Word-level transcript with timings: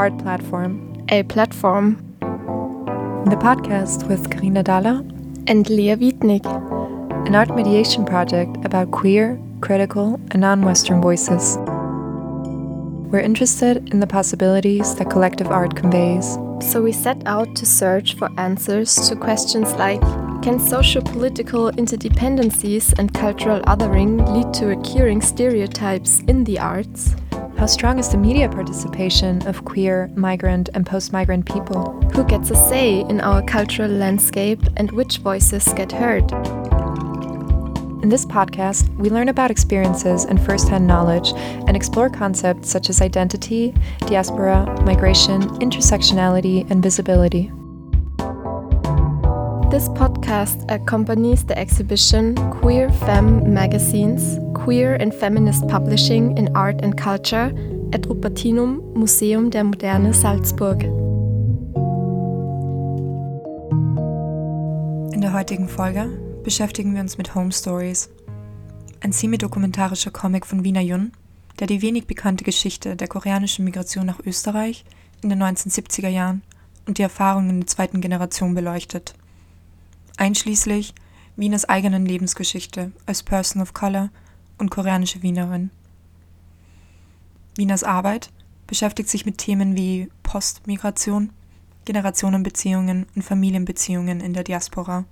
Art 0.00 0.16
Platform. 0.16 1.04
A 1.10 1.22
platform. 1.24 1.96
The 3.26 3.36
podcast 3.36 4.08
with 4.08 4.30
Karina 4.30 4.62
Dalla 4.62 5.04
and 5.46 5.68
Leah 5.68 5.98
Wietnig. 5.98 6.46
An 7.26 7.34
art 7.34 7.54
mediation 7.54 8.06
project 8.06 8.56
about 8.64 8.92
queer, 8.92 9.38
critical, 9.60 10.18
and 10.30 10.40
non 10.40 10.62
Western 10.62 11.02
voices. 11.02 11.58
We're 13.12 13.20
interested 13.20 13.90
in 13.92 14.00
the 14.00 14.06
possibilities 14.06 14.94
that 14.94 15.10
collective 15.10 15.48
art 15.48 15.76
conveys. 15.76 16.38
So 16.62 16.80
we 16.80 16.92
set 16.92 17.20
out 17.26 17.54
to 17.56 17.66
search 17.66 18.14
for 18.14 18.30
answers 18.38 18.94
to 19.06 19.14
questions 19.14 19.70
like 19.74 20.00
Can 20.40 20.58
socio 20.58 21.02
political 21.02 21.70
interdependencies 21.72 22.98
and 22.98 23.12
cultural 23.12 23.60
othering 23.66 24.16
lead 24.32 24.54
to 24.54 24.64
recurring 24.64 25.20
stereotypes 25.20 26.20
in 26.20 26.44
the 26.44 26.58
arts? 26.58 27.14
How 27.60 27.66
strong 27.66 27.98
is 27.98 28.08
the 28.08 28.16
media 28.16 28.48
participation 28.48 29.46
of 29.46 29.66
queer, 29.66 30.10
migrant, 30.14 30.70
and 30.72 30.86
post 30.86 31.12
migrant 31.12 31.44
people? 31.44 31.92
Who 32.14 32.24
gets 32.24 32.50
a 32.50 32.56
say 32.56 33.00
in 33.00 33.20
our 33.20 33.42
cultural 33.42 33.90
landscape 33.90 34.62
and 34.78 34.90
which 34.92 35.18
voices 35.18 35.70
get 35.74 35.92
heard? 35.92 36.32
In 38.02 38.08
this 38.08 38.24
podcast, 38.24 38.88
we 38.96 39.10
learn 39.10 39.28
about 39.28 39.50
experiences 39.50 40.24
and 40.24 40.42
firsthand 40.42 40.86
knowledge 40.86 41.34
and 41.36 41.76
explore 41.76 42.08
concepts 42.08 42.70
such 42.70 42.88
as 42.88 43.02
identity, 43.02 43.74
diaspora, 44.06 44.64
migration, 44.86 45.42
intersectionality, 45.58 46.66
and 46.70 46.82
visibility. 46.82 47.52
This 49.70 49.88
podcast 49.88 50.68
accompanies 50.68 51.44
the 51.46 51.56
exhibition 51.56 52.34
Queer 52.60 52.90
Femme 52.90 53.54
Magazines, 53.54 54.40
Queer 54.52 54.96
and 55.00 55.14
Feminist 55.14 55.68
Publishing 55.68 56.36
in 56.36 56.56
Art 56.56 56.82
and 56.82 57.00
Culture 57.00 57.52
at 57.92 58.02
Rupertinum 58.08 58.82
Museum 58.94 59.48
der 59.48 59.62
Moderne 59.62 60.12
Salzburg. 60.12 60.82
In 65.14 65.20
der 65.20 65.32
heutigen 65.32 65.68
Folge 65.68 66.08
beschäftigen 66.42 66.92
wir 66.94 67.02
uns 67.02 67.16
mit 67.16 67.36
Home 67.36 67.52
Stories, 67.52 68.10
ein 69.02 69.12
semi-dokumentarischer 69.12 70.10
Comic 70.10 70.46
von 70.46 70.64
Wiener 70.64 70.80
Jun, 70.82 71.12
der 71.60 71.68
die 71.68 71.80
wenig 71.80 72.08
bekannte 72.08 72.42
Geschichte 72.42 72.96
der 72.96 73.06
koreanischen 73.06 73.64
Migration 73.64 74.06
nach 74.06 74.18
Österreich 74.26 74.84
in 75.22 75.28
den 75.28 75.40
1970er 75.40 76.08
Jahren 76.08 76.42
und 76.88 76.98
die 76.98 77.02
Erfahrungen 77.02 77.60
der 77.60 77.68
zweiten 77.68 78.00
Generation 78.00 78.56
beleuchtet 78.56 79.14
einschließlich 80.16 80.94
Wieners 81.36 81.68
eigenen 81.68 82.04
Lebensgeschichte 82.04 82.92
als 83.06 83.22
Person 83.22 83.62
of 83.62 83.72
Color 83.72 84.10
und 84.58 84.70
koreanische 84.70 85.22
Wienerin. 85.22 85.70
Wieners 87.56 87.82
Arbeit 87.82 88.30
beschäftigt 88.66 89.08
sich 89.08 89.24
mit 89.24 89.38
Themen 89.38 89.74
wie 89.74 90.10
Postmigration, 90.22 91.30
Generationenbeziehungen 91.86 93.06
und 93.16 93.22
Familienbeziehungen 93.22 94.20
in 94.20 94.34
der 94.34 94.44
Diaspora. 94.44 95.04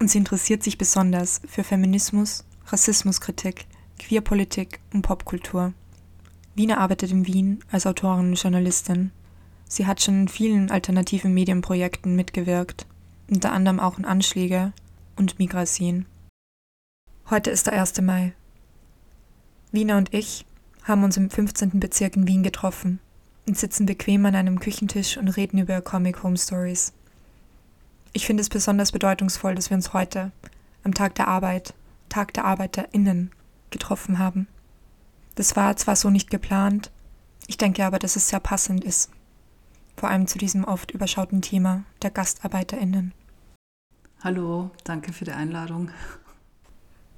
Und 0.00 0.10
sie 0.10 0.18
interessiert 0.18 0.62
sich 0.62 0.76
besonders 0.76 1.40
für 1.48 1.64
Feminismus, 1.64 2.44
Rassismuskritik, 2.66 3.66
Queerpolitik 3.98 4.80
und 4.92 5.02
Popkultur. 5.02 5.72
Wiener 6.54 6.78
arbeitet 6.78 7.10
in 7.10 7.26
Wien 7.26 7.60
als 7.70 7.86
Autorin 7.86 8.28
und 8.28 8.42
Journalistin. 8.42 9.12
Sie 9.66 9.86
hat 9.86 10.02
schon 10.02 10.22
in 10.22 10.28
vielen 10.28 10.70
alternativen 10.70 11.32
Medienprojekten 11.32 12.14
mitgewirkt 12.14 12.86
unter 13.30 13.52
anderem 13.52 13.80
auch 13.80 13.98
in 13.98 14.04
Anschläge 14.04 14.72
und 15.16 15.38
Migration. 15.38 16.06
Heute 17.30 17.50
ist 17.50 17.66
der 17.66 17.74
1. 17.74 18.00
Mai. 18.02 18.34
Wiener 19.72 19.96
und 19.96 20.12
ich 20.12 20.44
haben 20.82 21.04
uns 21.04 21.16
im 21.16 21.30
15. 21.30 21.80
Bezirk 21.80 22.16
in 22.16 22.26
Wien 22.26 22.42
getroffen 22.42 23.00
und 23.46 23.58
sitzen 23.58 23.86
bequem 23.86 24.26
an 24.26 24.34
einem 24.34 24.60
Küchentisch 24.60 25.16
und 25.16 25.28
reden 25.28 25.58
über 25.58 25.80
Comic 25.80 26.22
Home 26.22 26.36
Stories. 26.36 26.92
Ich 28.12 28.26
finde 28.26 28.42
es 28.42 28.48
besonders 28.48 28.92
bedeutungsvoll, 28.92 29.54
dass 29.54 29.70
wir 29.70 29.76
uns 29.76 29.92
heute, 29.92 30.30
am 30.84 30.94
Tag 30.94 31.14
der 31.14 31.28
Arbeit, 31.28 31.74
Tag 32.08 32.34
der 32.34 32.44
ArbeiterInnen, 32.44 33.30
getroffen 33.70 34.18
haben. 34.18 34.46
Das 35.34 35.56
war 35.56 35.76
zwar 35.76 35.96
so 35.96 36.10
nicht 36.10 36.30
geplant, 36.30 36.90
ich 37.46 37.56
denke 37.56 37.84
aber, 37.84 37.98
dass 37.98 38.16
es 38.16 38.28
sehr 38.28 38.40
passend 38.40 38.84
ist 38.84 39.10
vor 40.04 40.10
allem 40.10 40.26
zu 40.26 40.36
diesem 40.36 40.64
oft 40.64 40.90
überschauten 40.90 41.40
Thema 41.40 41.82
der 42.02 42.10
GastarbeiterInnen. 42.10 43.14
Hallo, 44.22 44.70
danke 44.84 45.14
für 45.14 45.24
die 45.24 45.32
Einladung. 45.32 45.88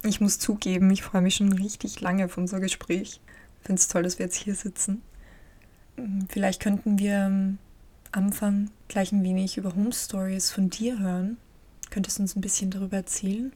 Ich 0.05 0.21
muss 0.21 0.39
zugeben, 0.39 0.89
ich 0.93 1.03
freue 1.03 1.21
mich 1.21 1.35
schon 1.35 1.53
richtig 1.53 2.01
lange 2.01 2.27
auf 2.27 2.39
unser 2.39 2.61
Gespräch. 2.61 3.21
Ich 3.59 3.67
finde 3.67 3.81
es 3.81 3.89
toll, 3.89 4.05
dass 4.05 4.21
wir 4.21 4.27
jetzt 4.27 4.37
hier 4.37 4.55
sitzen. 4.55 5.03
Hm, 5.97 6.29
vielleicht 6.29 6.63
könnten 6.63 7.01
wir 7.01 7.25
am 7.25 7.59
Anfang 8.13 8.71
gleich 8.87 9.11
ein 9.11 9.25
wenig 9.25 9.57
über 9.57 9.75
Home 9.75 9.93
Stories 9.93 10.53
von 10.53 10.71
dir 10.71 11.01
hören. 11.01 11.39
Könntest 11.91 12.19
du 12.19 12.23
uns 12.23 12.37
ein 12.37 12.41
bisschen 12.41 12.71
darüber 12.71 12.99
erzählen? 12.99 13.53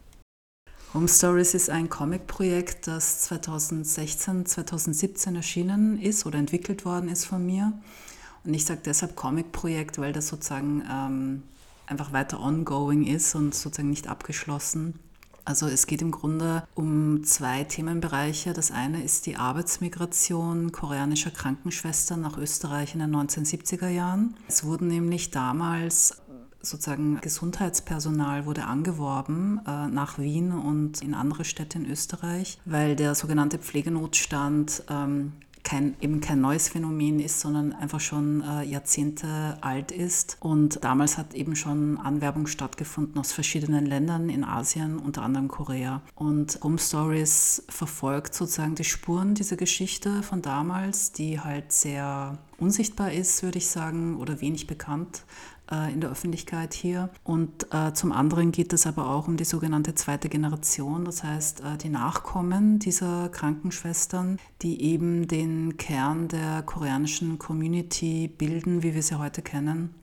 Home 0.92 1.06
Stories 1.06 1.54
ist 1.54 1.70
ein 1.70 1.88
Comic-Projekt, 1.88 2.88
das 2.88 3.20
2016, 3.20 4.46
2017 4.46 5.36
erschienen 5.36 6.00
ist 6.00 6.26
oder 6.26 6.40
entwickelt 6.40 6.84
worden 6.84 7.08
ist 7.08 7.26
von 7.26 7.46
mir. 7.46 7.74
Und 8.44 8.54
ich 8.54 8.64
sage 8.64 8.80
deshalb 8.84 9.16
Comic-Projekt, 9.16 9.98
weil 9.98 10.12
das 10.12 10.28
sozusagen 10.28 10.82
ähm, 10.90 11.42
einfach 11.86 12.12
weiter 12.12 12.40
ongoing 12.40 13.06
ist 13.06 13.34
und 13.34 13.54
sozusagen 13.54 13.90
nicht 13.90 14.08
abgeschlossen. 14.08 14.98
Also 15.44 15.66
es 15.66 15.86
geht 15.86 16.02
im 16.02 16.10
Grunde 16.10 16.62
um 16.74 17.24
zwei 17.24 17.64
Themenbereiche. 17.64 18.52
Das 18.52 18.70
eine 18.70 19.02
ist 19.02 19.26
die 19.26 19.36
Arbeitsmigration 19.36 20.70
koreanischer 20.70 21.30
Krankenschwestern 21.30 22.20
nach 22.20 22.38
Österreich 22.38 22.94
in 22.94 23.00
den 23.00 23.14
1970er 23.14 23.88
Jahren. 23.88 24.36
Es 24.48 24.64
wurden 24.64 24.88
nämlich 24.88 25.30
damals 25.30 26.20
sozusagen 26.62 27.20
Gesundheitspersonal 27.20 28.44
wurde 28.44 28.64
angeworben 28.64 29.60
äh, 29.66 29.88
nach 29.88 30.18
Wien 30.18 30.52
und 30.52 31.02
in 31.02 31.14
andere 31.14 31.44
Städte 31.44 31.78
in 31.78 31.90
Österreich, 31.90 32.58
weil 32.66 32.96
der 32.96 33.14
sogenannte 33.14 33.58
Pflegenotstand 33.58 34.84
ähm, 34.90 35.32
kein, 35.62 35.96
eben 36.00 36.20
kein 36.20 36.40
neues 36.40 36.68
Phänomen 36.68 37.20
ist, 37.20 37.40
sondern 37.40 37.72
einfach 37.72 38.00
schon 38.00 38.42
äh, 38.42 38.62
Jahrzehnte 38.64 39.58
alt 39.60 39.92
ist. 39.92 40.36
Und 40.40 40.82
damals 40.84 41.18
hat 41.18 41.34
eben 41.34 41.56
schon 41.56 41.98
Anwerbung 41.98 42.46
stattgefunden 42.46 43.18
aus 43.18 43.32
verschiedenen 43.32 43.86
Ländern 43.86 44.28
in 44.28 44.44
Asien, 44.44 44.98
unter 44.98 45.22
anderem 45.22 45.48
Korea. 45.48 46.02
Und 46.14 46.58
Home 46.62 46.78
Stories 46.78 47.64
verfolgt 47.68 48.34
sozusagen 48.34 48.74
die 48.74 48.84
Spuren 48.84 49.34
dieser 49.34 49.56
Geschichte 49.56 50.22
von 50.22 50.42
damals, 50.42 51.12
die 51.12 51.40
halt 51.40 51.72
sehr 51.72 52.38
unsichtbar 52.58 53.12
ist, 53.12 53.42
würde 53.42 53.58
ich 53.58 53.68
sagen, 53.68 54.16
oder 54.16 54.40
wenig 54.40 54.66
bekannt 54.66 55.24
in 55.92 56.00
der 56.00 56.10
Öffentlichkeit 56.10 56.74
hier. 56.74 57.10
Und 57.24 57.72
äh, 57.72 57.92
zum 57.92 58.12
anderen 58.12 58.52
geht 58.52 58.72
es 58.72 58.86
aber 58.86 59.08
auch 59.10 59.28
um 59.28 59.36
die 59.36 59.44
sogenannte 59.44 59.94
zweite 59.94 60.28
Generation, 60.28 61.04
das 61.04 61.22
heißt 61.22 61.60
äh, 61.60 61.76
die 61.78 61.88
Nachkommen 61.88 62.78
dieser 62.78 63.28
Krankenschwestern, 63.28 64.38
die 64.62 64.82
eben 64.82 65.28
den 65.28 65.76
Kern 65.76 66.28
der 66.28 66.62
koreanischen 66.62 67.38
Community 67.38 68.28
bilden, 68.28 68.82
wie 68.82 68.94
wir 68.94 69.02
sie 69.02 69.18
heute 69.18 69.42
kennen. 69.42 69.99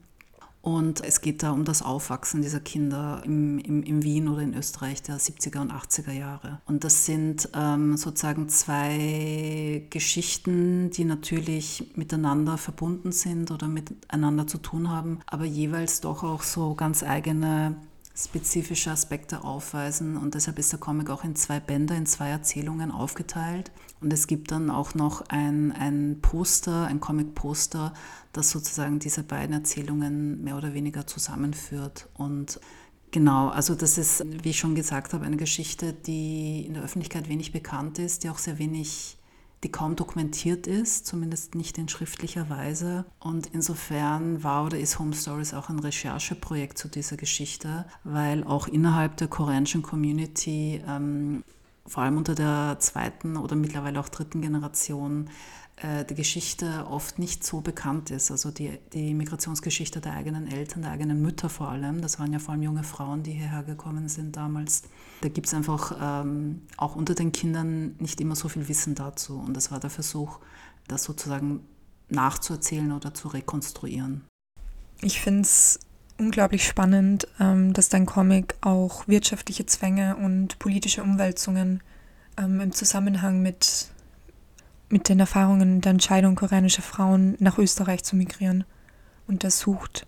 Und 0.68 1.02
es 1.02 1.22
geht 1.22 1.42
da 1.42 1.52
um 1.52 1.64
das 1.64 1.80
Aufwachsen 1.80 2.42
dieser 2.42 2.60
Kinder 2.60 3.22
im, 3.24 3.58
im, 3.58 3.82
im 3.82 4.02
Wien 4.02 4.28
oder 4.28 4.42
in 4.42 4.52
Österreich 4.52 5.00
der 5.00 5.18
70er 5.18 5.62
und 5.62 5.72
80er 5.72 6.12
Jahre. 6.12 6.60
Und 6.66 6.84
das 6.84 7.06
sind 7.06 7.48
ähm, 7.54 7.96
sozusagen 7.96 8.50
zwei 8.50 9.86
Geschichten, 9.88 10.90
die 10.90 11.06
natürlich 11.06 11.92
miteinander 11.96 12.58
verbunden 12.58 13.12
sind 13.12 13.50
oder 13.50 13.66
miteinander 13.66 14.46
zu 14.46 14.58
tun 14.58 14.90
haben, 14.90 15.20
aber 15.24 15.46
jeweils 15.46 16.02
doch 16.02 16.22
auch 16.22 16.42
so 16.42 16.74
ganz 16.74 17.02
eigene 17.02 17.74
spezifische 18.14 18.90
Aspekte 18.90 19.44
aufweisen 19.44 20.18
und 20.18 20.34
deshalb 20.34 20.58
ist 20.58 20.72
der 20.72 20.80
Comic 20.80 21.08
auch 21.08 21.24
in 21.24 21.34
zwei 21.34 21.60
Bände, 21.60 21.94
in 21.94 22.04
zwei 22.04 22.28
Erzählungen 22.28 22.90
aufgeteilt. 22.90 23.70
Und 24.00 24.12
es 24.12 24.26
gibt 24.26 24.50
dann 24.50 24.70
auch 24.70 24.94
noch 24.94 25.22
ein, 25.28 25.72
ein 25.72 26.18
Poster, 26.22 26.86
ein 26.86 27.00
Comic-Poster, 27.00 27.92
das 28.32 28.50
sozusagen 28.50 28.98
diese 28.98 29.22
beiden 29.22 29.54
Erzählungen 29.54 30.42
mehr 30.44 30.56
oder 30.56 30.74
weniger 30.74 31.06
zusammenführt. 31.06 32.08
Und 32.14 32.60
Genau, 33.10 33.48
also 33.48 33.74
das 33.74 33.96
ist, 33.96 34.22
wie 34.44 34.50
ich 34.50 34.58
schon 34.58 34.74
gesagt 34.74 35.14
habe, 35.14 35.24
eine 35.24 35.38
Geschichte, 35.38 35.94
die 35.94 36.66
in 36.66 36.74
der 36.74 36.82
Öffentlichkeit 36.82 37.28
wenig 37.30 37.52
bekannt 37.52 37.98
ist, 37.98 38.22
die 38.22 38.28
auch 38.28 38.36
sehr 38.36 38.58
wenig 38.58 39.18
die 39.64 39.72
kaum 39.72 39.96
dokumentiert 39.96 40.66
ist, 40.66 41.06
zumindest 41.06 41.54
nicht 41.56 41.78
in 41.78 41.88
schriftlicher 41.88 42.48
Weise. 42.48 43.06
Und 43.18 43.48
insofern 43.48 44.44
war 44.44 44.66
oder 44.66 44.78
ist 44.78 44.98
Home 44.98 45.14
Stories 45.14 45.52
auch 45.52 45.68
ein 45.68 45.80
Rechercheprojekt 45.80 46.78
zu 46.78 46.88
dieser 46.88 47.16
Geschichte, 47.16 47.86
weil 48.04 48.44
auch 48.44 48.68
innerhalb 48.68 49.16
der 49.16 49.26
koreanischen 49.26 49.82
Community, 49.82 50.80
ähm, 50.86 51.42
vor 51.88 52.02
allem 52.02 52.16
unter 52.16 52.34
der 52.34 52.76
zweiten 52.80 53.36
oder 53.36 53.56
mittlerweile 53.56 53.98
auch 54.00 54.08
dritten 54.08 54.42
Generation, 54.42 55.30
äh, 55.76 56.04
die 56.04 56.14
Geschichte 56.14 56.86
oft 56.88 57.18
nicht 57.18 57.44
so 57.44 57.60
bekannt 57.60 58.10
ist. 58.10 58.30
Also 58.30 58.50
die, 58.50 58.78
die 58.92 59.14
Migrationsgeschichte 59.14 60.00
der 60.00 60.14
eigenen 60.14 60.46
Eltern, 60.46 60.82
der 60.82 60.90
eigenen 60.90 61.22
Mütter 61.22 61.48
vor 61.48 61.68
allem. 61.68 62.00
Das 62.00 62.18
waren 62.18 62.32
ja 62.32 62.38
vor 62.38 62.52
allem 62.52 62.62
junge 62.62 62.82
Frauen, 62.82 63.22
die 63.22 63.32
hierher 63.32 63.62
gekommen 63.62 64.08
sind 64.08 64.36
damals. 64.36 64.82
Da 65.20 65.28
gibt 65.28 65.46
es 65.46 65.54
einfach 65.54 65.96
ähm, 66.00 66.62
auch 66.76 66.96
unter 66.96 67.14
den 67.14 67.32
Kindern 67.32 67.96
nicht 67.98 68.20
immer 68.20 68.36
so 68.36 68.48
viel 68.48 68.68
Wissen 68.68 68.94
dazu. 68.94 69.38
Und 69.38 69.54
das 69.54 69.70
war 69.70 69.80
der 69.80 69.90
Versuch, 69.90 70.40
das 70.88 71.04
sozusagen 71.04 71.60
nachzuerzählen 72.08 72.92
oder 72.92 73.14
zu 73.14 73.28
rekonstruieren. 73.28 74.24
Ich 75.00 75.20
finde 75.20 75.42
es 75.42 75.78
unglaublich 76.18 76.66
spannend, 76.66 77.26
ähm, 77.40 77.72
dass 77.72 77.88
dein 77.88 78.06
Comic 78.06 78.54
auch 78.60 79.06
wirtschaftliche 79.08 79.66
Zwänge 79.66 80.16
und 80.16 80.58
politische 80.58 81.02
Umwälzungen 81.02 81.80
ähm, 82.36 82.60
im 82.60 82.72
Zusammenhang 82.72 83.40
mit, 83.40 83.88
mit 84.88 85.08
den 85.08 85.20
Erfahrungen 85.20 85.80
der 85.80 85.90
Entscheidung 85.90 86.34
koreanischer 86.34 86.82
Frauen 86.82 87.36
nach 87.38 87.58
Österreich 87.58 88.04
zu 88.04 88.16
migrieren 88.16 88.64
untersucht. 89.26 90.06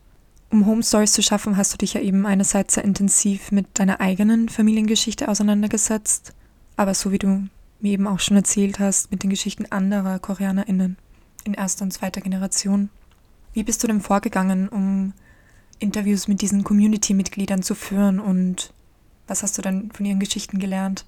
Um 0.50 0.66
Home 0.66 0.82
Stories 0.82 1.12
zu 1.12 1.22
schaffen, 1.22 1.56
hast 1.56 1.72
du 1.72 1.76
dich 1.78 1.94
ja 1.94 2.00
eben 2.00 2.26
einerseits 2.26 2.74
sehr 2.74 2.84
intensiv 2.84 3.52
mit 3.52 3.78
deiner 3.78 4.00
eigenen 4.00 4.48
Familiengeschichte 4.48 5.28
auseinandergesetzt, 5.28 6.34
aber 6.76 6.94
so 6.94 7.12
wie 7.12 7.18
du 7.18 7.46
mir 7.78 7.92
eben 7.92 8.08
auch 8.08 8.18
schon 8.18 8.36
erzählt 8.36 8.80
hast, 8.80 9.12
mit 9.12 9.22
den 9.22 9.30
Geschichten 9.30 9.66
anderer 9.70 10.18
KoreanerInnen 10.18 10.96
in 11.44 11.54
erster 11.54 11.84
und 11.84 11.92
zweiter 11.92 12.20
Generation. 12.20 12.90
Wie 13.52 13.62
bist 13.62 13.82
du 13.82 13.86
denn 13.86 14.00
vorgegangen, 14.00 14.68
um 14.68 15.12
Interviews 15.80 16.28
mit 16.28 16.40
diesen 16.42 16.62
Community-Mitgliedern 16.62 17.62
zu 17.62 17.74
führen 17.74 18.20
und 18.20 18.72
was 19.26 19.42
hast 19.42 19.58
du 19.58 19.62
dann 19.62 19.90
von 19.92 20.06
ihren 20.06 20.20
Geschichten 20.20 20.58
gelernt? 20.58 21.06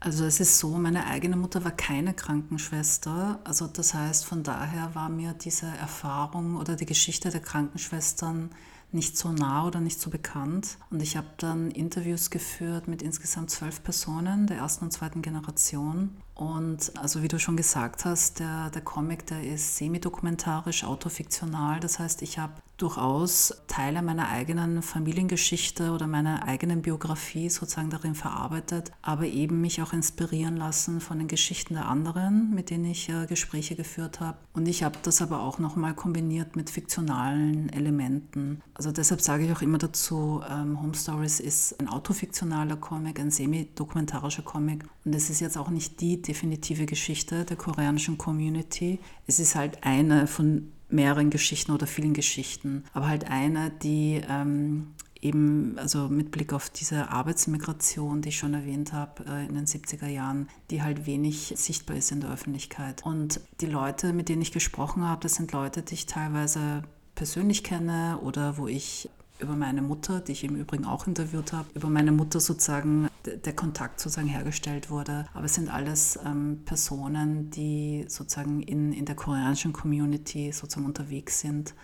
Also 0.00 0.24
es 0.24 0.38
ist 0.38 0.58
so, 0.58 0.68
meine 0.76 1.06
eigene 1.06 1.36
Mutter 1.36 1.64
war 1.64 1.70
keine 1.70 2.12
Krankenschwester. 2.12 3.40
Also 3.44 3.66
das 3.66 3.94
heißt, 3.94 4.26
von 4.26 4.42
daher 4.42 4.94
war 4.94 5.08
mir 5.08 5.32
diese 5.32 5.66
Erfahrung 5.66 6.56
oder 6.56 6.76
die 6.76 6.84
Geschichte 6.84 7.30
der 7.30 7.40
Krankenschwestern 7.40 8.50
nicht 8.92 9.16
so 9.16 9.32
nah 9.32 9.66
oder 9.66 9.80
nicht 9.80 10.00
so 10.00 10.10
bekannt. 10.10 10.78
Und 10.90 11.02
ich 11.02 11.16
habe 11.16 11.28
dann 11.38 11.70
Interviews 11.70 12.30
geführt 12.30 12.86
mit 12.86 13.02
insgesamt 13.02 13.50
zwölf 13.50 13.82
Personen 13.82 14.46
der 14.46 14.58
ersten 14.58 14.84
und 14.84 14.90
zweiten 14.92 15.22
Generation. 15.22 16.16
Und 16.34 16.92
also 16.98 17.22
wie 17.22 17.28
du 17.28 17.38
schon 17.38 17.56
gesagt 17.56 18.04
hast, 18.04 18.40
der, 18.40 18.70
der 18.70 18.82
Comic, 18.82 19.26
der 19.26 19.44
ist 19.44 19.76
semi-dokumentarisch, 19.76 20.84
autofiktional. 20.84 21.78
Das 21.78 21.98
heißt, 22.00 22.22
ich 22.22 22.38
habe 22.38 22.54
durchaus 22.76 23.54
Teile 23.68 24.02
meiner 24.02 24.28
eigenen 24.28 24.82
Familiengeschichte 24.82 25.92
oder 25.92 26.06
meiner 26.06 26.46
eigenen 26.46 26.82
Biografie 26.82 27.48
sozusagen 27.48 27.90
darin 27.90 28.16
verarbeitet, 28.16 28.90
aber 29.00 29.26
eben 29.26 29.60
mich 29.60 29.80
auch 29.80 29.92
inspirieren 29.92 30.56
lassen 30.56 31.00
von 31.00 31.18
den 31.18 31.28
Geschichten 31.28 31.74
der 31.74 31.86
anderen, 31.86 32.52
mit 32.52 32.70
denen 32.70 32.86
ich 32.86 33.08
äh, 33.08 33.26
Gespräche 33.26 33.76
geführt 33.76 34.20
habe. 34.20 34.38
Und 34.54 34.66
ich 34.66 34.82
habe 34.82 34.98
das 35.02 35.22
aber 35.22 35.40
auch 35.40 35.58
nochmal 35.58 35.94
kombiniert 35.94 36.56
mit 36.56 36.68
fiktionalen 36.68 37.72
Elementen. 37.72 38.60
Also 38.74 38.90
deshalb 38.90 39.20
sage 39.20 39.44
ich 39.44 39.52
auch 39.52 39.62
immer 39.62 39.78
dazu, 39.78 40.42
ähm, 40.50 40.82
Home 40.82 40.94
Stories 40.94 41.38
ist 41.38 41.80
ein 41.80 41.88
autofiktionaler 41.88 42.76
Comic, 42.76 43.20
ein 43.20 43.30
semi-dokumentarischer 43.30 44.42
Comic. 44.42 44.84
Und 45.04 45.14
es 45.14 45.30
ist 45.30 45.40
jetzt 45.40 45.56
auch 45.56 45.70
nicht 45.70 46.00
die 46.00 46.20
definitive 46.26 46.86
Geschichte 46.86 47.44
der 47.44 47.56
koreanischen 47.56 48.18
Community. 48.18 49.00
Es 49.26 49.38
ist 49.38 49.54
halt 49.54 49.84
eine 49.84 50.26
von 50.26 50.72
mehreren 50.88 51.30
Geschichten 51.30 51.72
oder 51.72 51.86
vielen 51.86 52.14
Geschichten, 52.14 52.84
aber 52.92 53.08
halt 53.08 53.30
eine, 53.30 53.70
die 53.70 54.22
ähm, 54.28 54.88
eben, 55.20 55.76
also 55.78 56.08
mit 56.08 56.30
Blick 56.30 56.52
auf 56.52 56.70
diese 56.70 57.10
Arbeitsmigration, 57.10 58.22
die 58.22 58.28
ich 58.28 58.38
schon 58.38 58.54
erwähnt 58.54 58.92
habe 58.92 59.24
äh, 59.26 59.46
in 59.46 59.54
den 59.54 59.66
70er 59.66 60.06
Jahren, 60.06 60.48
die 60.70 60.82
halt 60.82 61.06
wenig 61.06 61.54
sichtbar 61.56 61.96
ist 61.96 62.12
in 62.12 62.20
der 62.20 62.30
Öffentlichkeit. 62.30 63.04
Und 63.04 63.40
die 63.60 63.66
Leute, 63.66 64.12
mit 64.12 64.28
denen 64.28 64.42
ich 64.42 64.52
gesprochen 64.52 65.02
habe, 65.02 65.22
das 65.22 65.34
sind 65.34 65.52
Leute, 65.52 65.82
die 65.82 65.94
ich 65.94 66.06
teilweise 66.06 66.82
persönlich 67.14 67.64
kenne 67.64 68.18
oder 68.22 68.58
wo 68.58 68.68
ich 68.68 69.08
über 69.38 69.56
meine 69.56 69.82
Mutter, 69.82 70.20
die 70.20 70.32
ich 70.32 70.44
im 70.44 70.56
Übrigen 70.56 70.84
auch 70.84 71.06
interviewt 71.06 71.52
habe, 71.52 71.68
über 71.74 71.88
meine 71.88 72.12
Mutter 72.12 72.40
sozusagen 72.40 73.08
der 73.26 73.56
Kontakt 73.56 74.00
sozusagen 74.00 74.28
hergestellt 74.28 74.90
wurde. 74.90 75.26
Aber 75.34 75.46
es 75.46 75.54
sind 75.54 75.68
alles 75.68 76.18
ähm, 76.24 76.60
Personen, 76.64 77.50
die 77.50 78.04
sozusagen 78.08 78.62
in, 78.62 78.92
in 78.92 79.06
der 79.06 79.14
koreanischen 79.14 79.72
Community 79.72 80.52
sozusagen 80.52 80.86
unterwegs 80.86 81.40
sind 81.40 81.74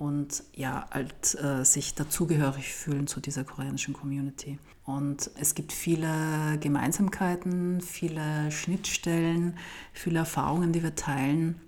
und 0.00 0.42
ja, 0.54 0.86
halt 0.90 1.36
äh, 1.42 1.64
sich 1.64 1.94
dazugehörig 1.94 2.72
fühlen 2.72 3.06
zu 3.06 3.20
dieser 3.20 3.44
koreanischen 3.44 3.94
Community. 3.94 4.58
Und 4.84 5.30
es 5.38 5.54
gibt 5.54 5.72
viele 5.72 6.58
Gemeinsamkeiten, 6.58 7.80
viele 7.80 8.50
Schnittstellen, 8.50 9.56
viele 9.92 10.20
Erfahrungen, 10.20 10.72
die 10.72 10.82
wir 10.82 10.94
teilen. 10.94 11.60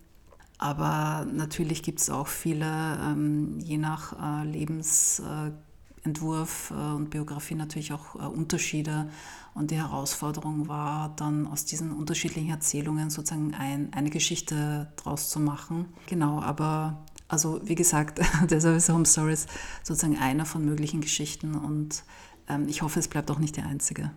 Aber 0.62 1.26
natürlich 1.29 1.82
gibt 1.82 2.00
es 2.00 2.09
auch 2.09 2.29
viele, 2.29 2.97
ähm, 3.03 3.59
je 3.59 3.79
nach 3.79 4.12
äh, 4.12 4.44
Lebensentwurf 4.47 6.70
äh, 6.70 6.75
und 6.75 7.11
Biografie 7.11 7.56
natürlich 7.56 7.93
auch 7.93 8.14
äh, 8.14 8.19
Unterschiede. 8.19 9.11
Und 9.55 9.73
die 9.73 9.76
Herausforderung 9.76 10.69
war 10.69 11.17
dann 11.17 11.49
aus 11.49 11.64
diesen 11.64 11.91
unterschiedlichen 11.91 12.50
Erzählungen 12.50 13.11
sozusagen 13.11 13.56
ein, 13.56 13.93
eine 13.93 14.11
Geschichte 14.11 14.93
draus 14.94 15.31
zu 15.31 15.41
machen. 15.41 15.87
Genau, 16.06 16.41
aber 16.41 17.03
also 17.26 17.61
wie 17.64 17.75
gesagt, 17.75 18.20
deshalb 18.49 18.76
ist 18.76 18.88
Home 18.88 19.05
Stories 19.05 19.49
sozusagen 19.82 20.17
einer 20.17 20.47
von 20.47 20.64
möglichen 20.64 21.00
Geschichten 21.00 21.56
und 21.56 22.05
ähm, 22.49 22.69
ich 22.69 22.82
hoffe, 22.82 23.00
es 23.00 23.09
bleibt 23.09 23.32
auch 23.32 23.41
nicht 23.41 23.56
die 23.56 23.62
einzige. 23.62 24.12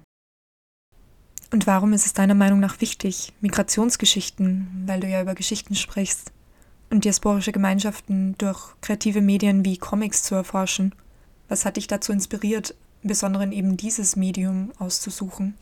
Und 1.51 1.65
warum 1.65 1.91
ist 1.93 2.05
es 2.05 2.13
deiner 2.13 2.35
Meinung 2.35 2.59
nach 2.59 2.81
wichtig, 2.81 3.33
Migrationsgeschichten, 3.41 4.83
weil 4.85 4.99
du 4.99 5.07
ja 5.07 5.23
über 5.23 5.33
Geschichten 5.33 5.73
sprichst, 5.73 6.34
und 6.89 7.05
diasporische 7.05 7.51
Gemeinschaften 7.51 8.35
durch 8.37 8.59
kreative 8.81 9.21
Medien 9.21 9.65
wie 9.65 9.77
Comics 9.77 10.23
zu 10.23 10.35
erforschen? 10.35 10.93
Was 11.47 11.65
hat 11.65 11.77
dich 11.77 11.87
dazu 11.87 12.11
inspiriert, 12.11 12.75
im 13.03 13.09
Besonderen 13.09 13.51
eben 13.51 13.77
dieses 13.77 14.15
Medium 14.15 14.71
auszusuchen? 14.79 15.55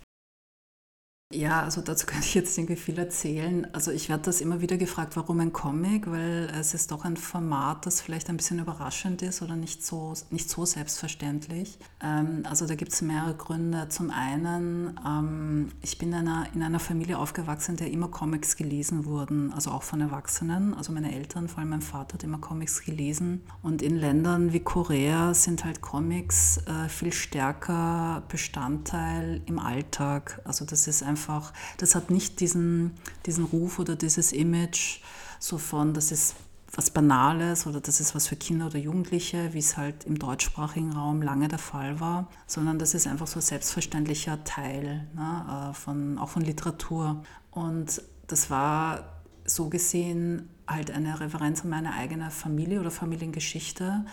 Ja, 1.33 1.63
also 1.63 1.81
dazu 1.81 2.05
könnte 2.05 2.27
ich 2.27 2.35
jetzt 2.35 2.55
irgendwie 2.57 2.75
viel 2.75 2.97
erzählen. 2.99 3.67
Also 3.73 3.89
ich 3.89 4.07
werde 4.07 4.23
das 4.23 4.39
immer 4.39 4.61
wieder 4.61 4.77
gefragt, 4.77 5.15
warum 5.15 5.39
ein 5.39 5.51
Comic, 5.51 6.09
weil 6.09 6.51
es 6.59 6.75
ist 6.75 6.91
doch 6.91 7.05
ein 7.05 7.17
Format, 7.17 7.87
das 7.87 8.01
vielleicht 8.01 8.29
ein 8.29 8.37
bisschen 8.37 8.59
überraschend 8.59 9.23
ist 9.23 9.41
oder 9.41 9.55
nicht 9.55 9.83
so, 9.83 10.13
nicht 10.29 10.47
so 10.47 10.63
selbstverständlich. 10.65 11.79
Ähm, 12.03 12.43
also 12.47 12.67
da 12.67 12.75
gibt 12.75 12.93
es 12.93 13.01
mehrere 13.01 13.33
Gründe. 13.33 13.87
Zum 13.89 14.11
einen, 14.11 14.99
ähm, 15.05 15.69
ich 15.81 15.97
bin 15.97 16.09
in 16.09 16.15
einer, 16.27 16.45
in 16.53 16.61
einer 16.61 16.79
Familie 16.79 17.17
aufgewachsen, 17.17 17.77
der 17.77 17.89
immer 17.89 18.09
Comics 18.09 18.55
gelesen 18.55 19.05
wurden, 19.05 19.51
also 19.53 19.71
auch 19.71 19.83
von 19.83 20.01
Erwachsenen. 20.01 20.75
Also 20.75 20.91
meine 20.91 21.15
Eltern, 21.15 21.47
vor 21.47 21.59
allem 21.59 21.69
mein 21.69 21.81
Vater, 21.81 22.13
hat 22.13 22.23
immer 22.23 22.37
Comics 22.37 22.83
gelesen. 22.83 23.41
Und 23.63 23.81
in 23.81 23.95
Ländern 23.95 24.53
wie 24.53 24.59
Korea 24.59 25.33
sind 25.33 25.65
halt 25.65 25.81
Comics 25.81 26.57
äh, 26.67 26.89
viel 26.89 27.11
stärker 27.11 28.21
Bestandteil 28.27 29.41
im 29.47 29.57
Alltag. 29.57 30.39
Also 30.43 30.63
das 30.63 30.85
ist 30.85 31.01
einfach 31.01 31.22
einfach, 31.23 31.53
das 31.77 31.95
hat 31.95 32.11
nicht 32.11 32.39
diesen, 32.39 32.91
diesen 33.25 33.45
Ruf 33.45 33.79
oder 33.79 33.95
dieses 33.95 34.31
Image 34.31 34.99
so 35.39 35.57
von, 35.57 35.93
das 35.93 36.11
ist 36.11 36.35
was 36.75 36.89
Banales 36.89 37.67
oder 37.67 37.79
das 37.79 37.99
ist 37.99 38.15
was 38.15 38.27
für 38.27 38.35
Kinder 38.35 38.65
oder 38.65 38.79
Jugendliche, 38.79 39.53
wie 39.53 39.59
es 39.59 39.77
halt 39.77 40.05
im 40.05 40.17
deutschsprachigen 40.17 40.93
Raum 40.93 41.21
lange 41.21 41.47
der 41.47 41.59
Fall 41.59 41.99
war, 41.99 42.27
sondern 42.47 42.79
das 42.79 42.95
ist 42.95 43.05
einfach 43.05 43.27
so 43.27 43.39
ein 43.39 43.43
selbstverständlicher 43.43 44.43
Teil 44.43 45.07
ne, 45.13 45.69
äh, 45.69 45.73
von, 45.73 46.17
auch 46.17 46.29
von 46.29 46.41
Literatur. 46.41 47.23
Und 47.51 48.01
das 48.27 48.49
war 48.49 49.21
so 49.45 49.69
gesehen 49.69 50.49
halt 50.67 50.89
eine 50.89 51.19
Referenz 51.19 51.61
an 51.61 51.69
meine 51.69 51.93
eigene 51.93 52.31
Familie 52.31 52.79
oder 52.79 52.89
Familiengeschichte 52.89 54.05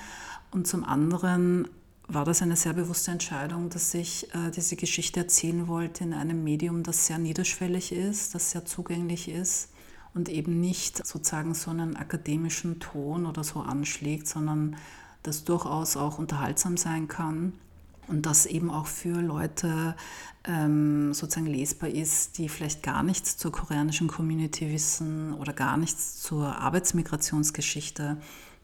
und 0.51 0.67
zum 0.67 0.85
anderen 0.85 1.67
war 2.13 2.25
das 2.25 2.43
eine 2.43 2.57
sehr 2.57 2.73
bewusste 2.73 3.13
Entscheidung, 3.13 3.71
dass 3.71 3.95
ich 3.95 4.35
äh, 4.35 4.51
diese 4.51 4.77
Geschichte 4.77 5.21
erzählen 5.21 5.69
wollte 5.69 6.05
in 6.05 6.13
einem 6.13 6.43
Medium, 6.43 6.83
das 6.83 7.07
sehr 7.07 7.19
niederschwellig 7.19 7.93
ist, 7.93 8.35
das 8.35 8.51
sehr 8.51 8.65
zugänglich 8.65 9.29
ist 9.29 9.69
und 10.13 10.29
eben 10.29 10.61
nicht 10.61 11.07
sozusagen 11.07 11.55
so 11.55 11.71
einen 11.71 11.97
akademischen 11.97 12.81
Ton 12.81 13.27
oder 13.27 13.45
so 13.45 13.61
anschlägt, 13.61 14.27
sondern 14.27 14.77
das 15.23 15.45
durchaus 15.45 15.97
auch 15.97 16.19
unterhaltsam 16.19 16.77
sein 16.77 17.07
kann 17.07 17.53
und 18.09 18.27
das 18.27 18.47
eben 18.47 18.71
auch 18.71 18.87
für 18.87 19.21
Leute 19.21 19.95
ähm, 20.45 21.15
sozusagen 21.15 21.47
lesbar 21.47 21.91
ist, 21.91 22.39
die 22.39 22.49
vielleicht 22.49 22.83
gar 22.83 23.05
nichts 23.05 23.37
zur 23.37 23.53
koreanischen 23.53 24.09
Community 24.09 24.73
wissen 24.73 25.33
oder 25.35 25.53
gar 25.53 25.77
nichts 25.77 26.21
zur 26.21 26.57
Arbeitsmigrationsgeschichte 26.57 28.17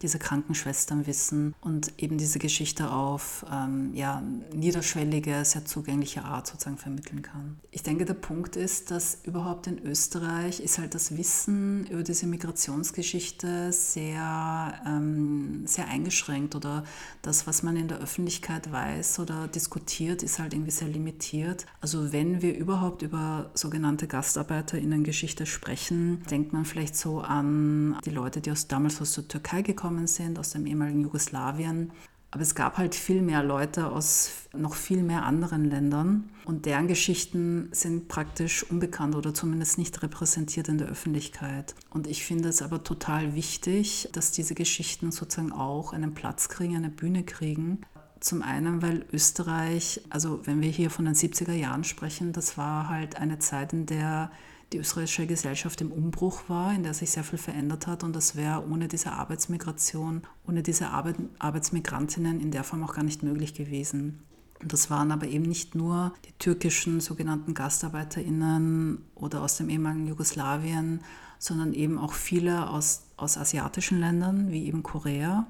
diese 0.02 0.18
Krankenschwestern 0.18 1.06
wissen 1.06 1.54
und 1.60 1.92
eben 1.98 2.18
diese 2.18 2.38
Geschichte 2.38 2.90
auf 2.90 3.46
ähm, 3.50 3.94
ja, 3.94 4.22
niederschwellige, 4.54 5.44
sehr 5.44 5.64
zugängliche 5.64 6.24
Art 6.24 6.46
sozusagen 6.46 6.76
vermitteln 6.76 7.22
kann. 7.22 7.56
Ich 7.70 7.82
denke, 7.82 8.04
der 8.04 8.14
Punkt 8.14 8.56
ist, 8.56 8.90
dass 8.90 9.18
überhaupt 9.24 9.66
in 9.66 9.78
Österreich 9.78 10.60
ist 10.60 10.78
halt 10.78 10.94
das 10.94 11.16
Wissen 11.16 11.86
über 11.86 12.02
diese 12.02 12.26
Migrationsgeschichte 12.26 13.72
sehr, 13.72 14.74
ähm, 14.86 15.66
sehr 15.66 15.88
eingeschränkt 15.88 16.54
oder 16.54 16.84
das, 17.22 17.46
was 17.46 17.62
man 17.62 17.76
in 17.76 17.88
der 17.88 17.98
Öffentlichkeit 17.98 18.70
weiß 18.70 19.18
oder 19.18 19.48
diskutiert, 19.48 20.22
ist 20.22 20.38
halt 20.38 20.52
irgendwie 20.52 20.72
sehr 20.72 20.88
limitiert. 20.88 21.64
Also 21.80 22.12
wenn 22.12 22.42
wir 22.42 22.56
überhaupt 22.56 23.00
über 23.00 23.50
sogenannte 23.54 24.06
GastarbeiterInnen-Geschichte 24.06 25.46
sprechen, 25.46 26.22
denkt 26.30 26.52
man 26.52 26.66
vielleicht 26.66 26.96
so 26.96 27.20
an 27.20 27.98
die 28.04 28.10
Leute, 28.10 28.42
die 28.42 28.50
aus 28.50 28.68
damals 28.68 29.00
aus 29.00 29.14
der 29.14 29.26
Türkei 29.26 29.62
gekommen 29.62 29.85
gekommen 29.86 30.06
sind, 30.08 30.38
aus 30.38 30.50
dem 30.50 30.66
ehemaligen 30.66 31.02
Jugoslawien. 31.02 31.92
Aber 32.32 32.42
es 32.42 32.56
gab 32.56 32.76
halt 32.76 32.96
viel 32.96 33.22
mehr 33.22 33.42
Leute 33.44 33.86
aus 33.86 34.30
noch 34.52 34.74
viel 34.74 35.02
mehr 35.02 35.24
anderen 35.24 35.64
Ländern 35.64 36.28
und 36.44 36.66
deren 36.66 36.88
Geschichten 36.88 37.68
sind 37.70 38.08
praktisch 38.08 38.64
unbekannt 38.68 39.14
oder 39.14 39.32
zumindest 39.32 39.78
nicht 39.78 40.02
repräsentiert 40.02 40.68
in 40.68 40.78
der 40.78 40.88
Öffentlichkeit. 40.88 41.76
Und 41.88 42.08
ich 42.08 42.24
finde 42.24 42.48
es 42.48 42.62
aber 42.62 42.82
total 42.82 43.34
wichtig, 43.34 44.08
dass 44.12 44.32
diese 44.32 44.54
Geschichten 44.54 45.12
sozusagen 45.12 45.52
auch 45.52 45.92
einen 45.92 46.14
Platz 46.14 46.48
kriegen, 46.48 46.76
eine 46.76 46.90
Bühne 46.90 47.22
kriegen. 47.22 47.82
Zum 48.18 48.42
einen, 48.42 48.82
weil 48.82 49.06
Österreich, 49.12 50.00
also 50.10 50.40
wenn 50.46 50.60
wir 50.60 50.70
hier 50.70 50.90
von 50.90 51.04
den 51.04 51.14
70er 51.14 51.52
Jahren 51.52 51.84
sprechen, 51.84 52.32
das 52.32 52.58
war 52.58 52.88
halt 52.88 53.16
eine 53.16 53.38
Zeit, 53.38 53.72
in 53.72 53.86
der 53.86 54.32
die 54.72 54.78
österreichische 54.78 55.26
Gesellschaft 55.26 55.80
im 55.80 55.92
Umbruch 55.92 56.48
war, 56.48 56.74
in 56.74 56.82
der 56.82 56.94
sich 56.94 57.10
sehr 57.10 57.24
viel 57.24 57.38
verändert 57.38 57.86
hat. 57.86 58.02
Und 58.02 58.16
das 58.16 58.34
wäre 58.36 58.66
ohne 58.68 58.88
diese 58.88 59.12
Arbeitsmigration, 59.12 60.22
ohne 60.46 60.62
diese 60.62 60.88
Arbeit, 60.88 61.16
Arbeitsmigrantinnen 61.38 62.40
in 62.40 62.50
der 62.50 62.64
Form 62.64 62.82
auch 62.82 62.94
gar 62.94 63.04
nicht 63.04 63.22
möglich 63.22 63.54
gewesen. 63.54 64.22
Und 64.60 64.72
das 64.72 64.90
waren 64.90 65.12
aber 65.12 65.26
eben 65.26 65.44
nicht 65.44 65.74
nur 65.74 66.14
die 66.24 66.32
türkischen 66.38 67.00
sogenannten 67.00 67.54
GastarbeiterInnen 67.54 69.04
oder 69.14 69.42
aus 69.42 69.56
dem 69.56 69.68
ehemaligen 69.68 70.06
Jugoslawien, 70.06 71.00
sondern 71.38 71.74
eben 71.74 71.98
auch 71.98 72.14
viele 72.14 72.70
aus, 72.70 73.04
aus 73.16 73.36
asiatischen 73.36 74.00
Ländern, 74.00 74.50
wie 74.50 74.66
eben 74.66 74.82
Korea 74.82 75.46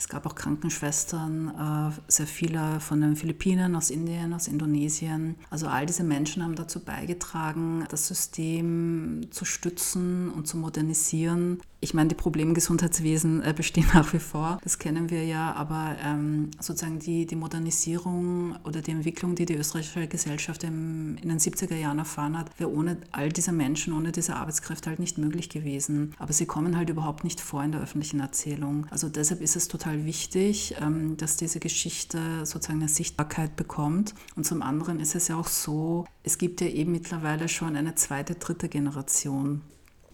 es 0.00 0.08
gab 0.08 0.24
auch 0.24 0.34
Krankenschwestern, 0.34 1.92
äh, 1.98 2.10
sehr 2.10 2.26
viele 2.26 2.80
von 2.80 3.02
den 3.02 3.16
Philippinen, 3.16 3.76
aus 3.76 3.90
Indien, 3.90 4.32
aus 4.32 4.48
Indonesien. 4.48 5.36
Also 5.50 5.66
all 5.66 5.84
diese 5.84 6.04
Menschen 6.04 6.42
haben 6.42 6.54
dazu 6.54 6.80
beigetragen, 6.80 7.84
das 7.90 8.08
System 8.08 9.26
zu 9.30 9.44
stützen 9.44 10.30
und 10.30 10.48
zu 10.48 10.56
modernisieren. 10.56 11.60
Ich 11.82 11.94
meine, 11.94 12.10
die 12.10 12.14
Probleme 12.14 12.50
im 12.50 12.54
Gesundheitswesen 12.54 13.42
äh, 13.42 13.54
bestehen 13.56 13.86
nach 13.94 14.12
wie 14.12 14.18
vor, 14.18 14.58
das 14.62 14.78
kennen 14.78 15.08
wir 15.08 15.24
ja, 15.24 15.54
aber 15.54 15.96
ähm, 16.04 16.50
sozusagen 16.60 16.98
die, 16.98 17.24
die 17.24 17.36
Modernisierung 17.36 18.56
oder 18.64 18.82
die 18.82 18.90
Entwicklung, 18.90 19.34
die 19.34 19.46
die 19.46 19.54
österreichische 19.54 20.06
Gesellschaft 20.06 20.62
im, 20.64 21.16
in 21.22 21.30
den 21.30 21.38
70er 21.38 21.76
Jahren 21.76 21.98
erfahren 21.98 22.38
hat, 22.38 22.50
wäre 22.60 22.70
ohne 22.70 22.98
all 23.12 23.30
diese 23.30 23.52
Menschen, 23.52 23.94
ohne 23.94 24.12
diese 24.12 24.36
Arbeitskräfte 24.36 24.90
halt 24.90 24.98
nicht 24.98 25.16
möglich 25.16 25.48
gewesen. 25.48 26.14
Aber 26.18 26.34
sie 26.34 26.44
kommen 26.44 26.76
halt 26.76 26.90
überhaupt 26.90 27.24
nicht 27.24 27.40
vor 27.40 27.64
in 27.64 27.72
der 27.72 27.80
öffentlichen 27.80 28.20
Erzählung. 28.20 28.86
Also 28.90 29.08
deshalb 29.08 29.40
ist 29.40 29.56
es 29.56 29.68
total 29.68 30.04
wichtig, 30.04 30.74
ähm, 30.82 31.16
dass 31.16 31.38
diese 31.38 31.60
Geschichte 31.60 32.44
sozusagen 32.44 32.80
eine 32.80 32.90
Sichtbarkeit 32.90 33.56
bekommt. 33.56 34.14
Und 34.36 34.44
zum 34.44 34.60
anderen 34.60 35.00
ist 35.00 35.14
es 35.14 35.28
ja 35.28 35.36
auch 35.36 35.48
so, 35.48 36.04
es 36.24 36.36
gibt 36.36 36.60
ja 36.60 36.66
eben 36.66 36.92
mittlerweile 36.92 37.48
schon 37.48 37.74
eine 37.74 37.94
zweite, 37.94 38.34
dritte 38.34 38.68
Generation 38.68 39.62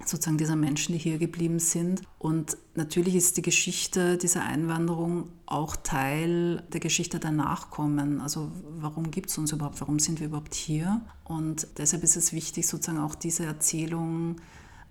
sozusagen 0.08 0.38
dieser 0.38 0.56
Menschen, 0.56 0.92
die 0.92 0.98
hier 0.98 1.18
geblieben 1.18 1.58
sind. 1.58 2.02
Und 2.18 2.56
natürlich 2.74 3.14
ist 3.14 3.36
die 3.36 3.42
Geschichte 3.42 4.16
dieser 4.16 4.42
Einwanderung 4.44 5.30
auch 5.46 5.76
Teil 5.76 6.62
der 6.72 6.80
Geschichte 6.80 7.18
der 7.18 7.32
Nachkommen. 7.32 8.20
Also 8.20 8.50
warum 8.78 9.10
gibt 9.10 9.30
es 9.30 9.38
uns 9.38 9.52
überhaupt, 9.52 9.80
warum 9.80 9.98
sind 9.98 10.20
wir 10.20 10.28
überhaupt 10.28 10.54
hier? 10.54 11.00
Und 11.24 11.66
deshalb 11.78 12.02
ist 12.02 12.16
es 12.16 12.32
wichtig, 12.32 12.66
sozusagen 12.66 12.98
auch 12.98 13.14
diese 13.14 13.44
Erzählung, 13.44 14.36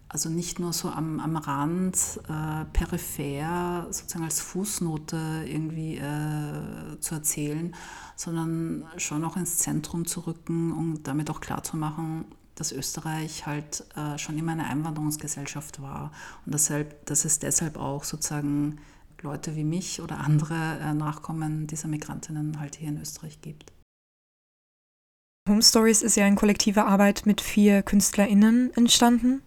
also 0.07 0.29
nicht 0.29 0.59
nur 0.59 0.71
so 0.71 0.89
am, 0.89 1.19
am 1.19 1.35
Rand, 1.35 1.97
äh, 2.29 2.65
peripher, 2.71 3.87
sozusagen 3.89 4.23
als 4.23 4.39
Fußnote 4.39 5.45
irgendwie 5.47 5.97
äh, 5.97 6.99
zu 6.99 7.15
erzählen, 7.15 7.75
sondern 8.15 8.85
schon 8.97 9.23
auch 9.23 9.35
ins 9.35 9.57
Zentrum 9.57 10.05
zu 10.05 10.21
rücken 10.21 10.71
und 10.71 11.03
damit 11.07 11.29
auch 11.29 11.41
klarzumachen, 11.41 12.25
dass 12.55 12.71
Österreich 12.71 13.45
halt 13.45 13.85
äh, 13.95 14.17
schon 14.17 14.37
immer 14.37 14.53
eine 14.53 14.65
Einwanderungsgesellschaft 14.65 15.81
war 15.81 16.11
und 16.45 16.53
deshalb, 16.53 17.05
dass 17.05 17.25
es 17.25 17.39
deshalb 17.39 17.77
auch 17.77 18.03
sozusagen 18.03 18.79
Leute 19.21 19.55
wie 19.55 19.63
mich 19.63 20.01
oder 20.01 20.19
andere 20.19 20.79
äh, 20.81 20.93
Nachkommen 20.93 21.67
dieser 21.67 21.87
Migrantinnen 21.87 22.59
halt 22.59 22.75
hier 22.75 22.89
in 22.89 23.01
Österreich 23.01 23.41
gibt. 23.41 23.71
Home 25.47 25.61
Stories 25.61 26.01
ist 26.01 26.15
ja 26.15 26.25
in 26.25 26.35
kollektiver 26.35 26.87
Arbeit 26.87 27.25
mit 27.25 27.41
vier 27.41 27.83
KünstlerInnen 27.83 28.73
entstanden. 28.75 29.41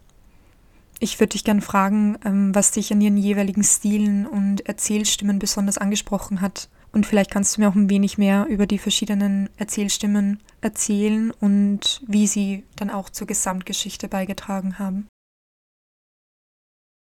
Ich 1.00 1.18
würde 1.18 1.30
dich 1.30 1.44
gerne 1.44 1.60
fragen, 1.60 2.18
ähm, 2.24 2.54
was 2.54 2.72
dich 2.72 2.92
an 2.92 3.00
ihren 3.00 3.16
jeweiligen 3.16 3.64
Stilen 3.64 4.26
und 4.26 4.66
Erzählstimmen 4.66 5.38
besonders 5.38 5.78
angesprochen 5.78 6.40
hat 6.40 6.68
und 6.98 7.06
vielleicht 7.06 7.30
kannst 7.30 7.56
du 7.56 7.60
mir 7.60 7.68
auch 7.68 7.76
ein 7.76 7.88
wenig 7.88 8.18
mehr 8.18 8.46
über 8.48 8.66
die 8.66 8.78
verschiedenen 8.78 9.50
Erzählstimmen 9.56 10.40
erzählen 10.60 11.30
und 11.30 12.02
wie 12.08 12.26
sie 12.26 12.64
dann 12.74 12.90
auch 12.90 13.08
zur 13.08 13.28
Gesamtgeschichte 13.28 14.08
beigetragen 14.08 14.80
haben. 14.80 15.06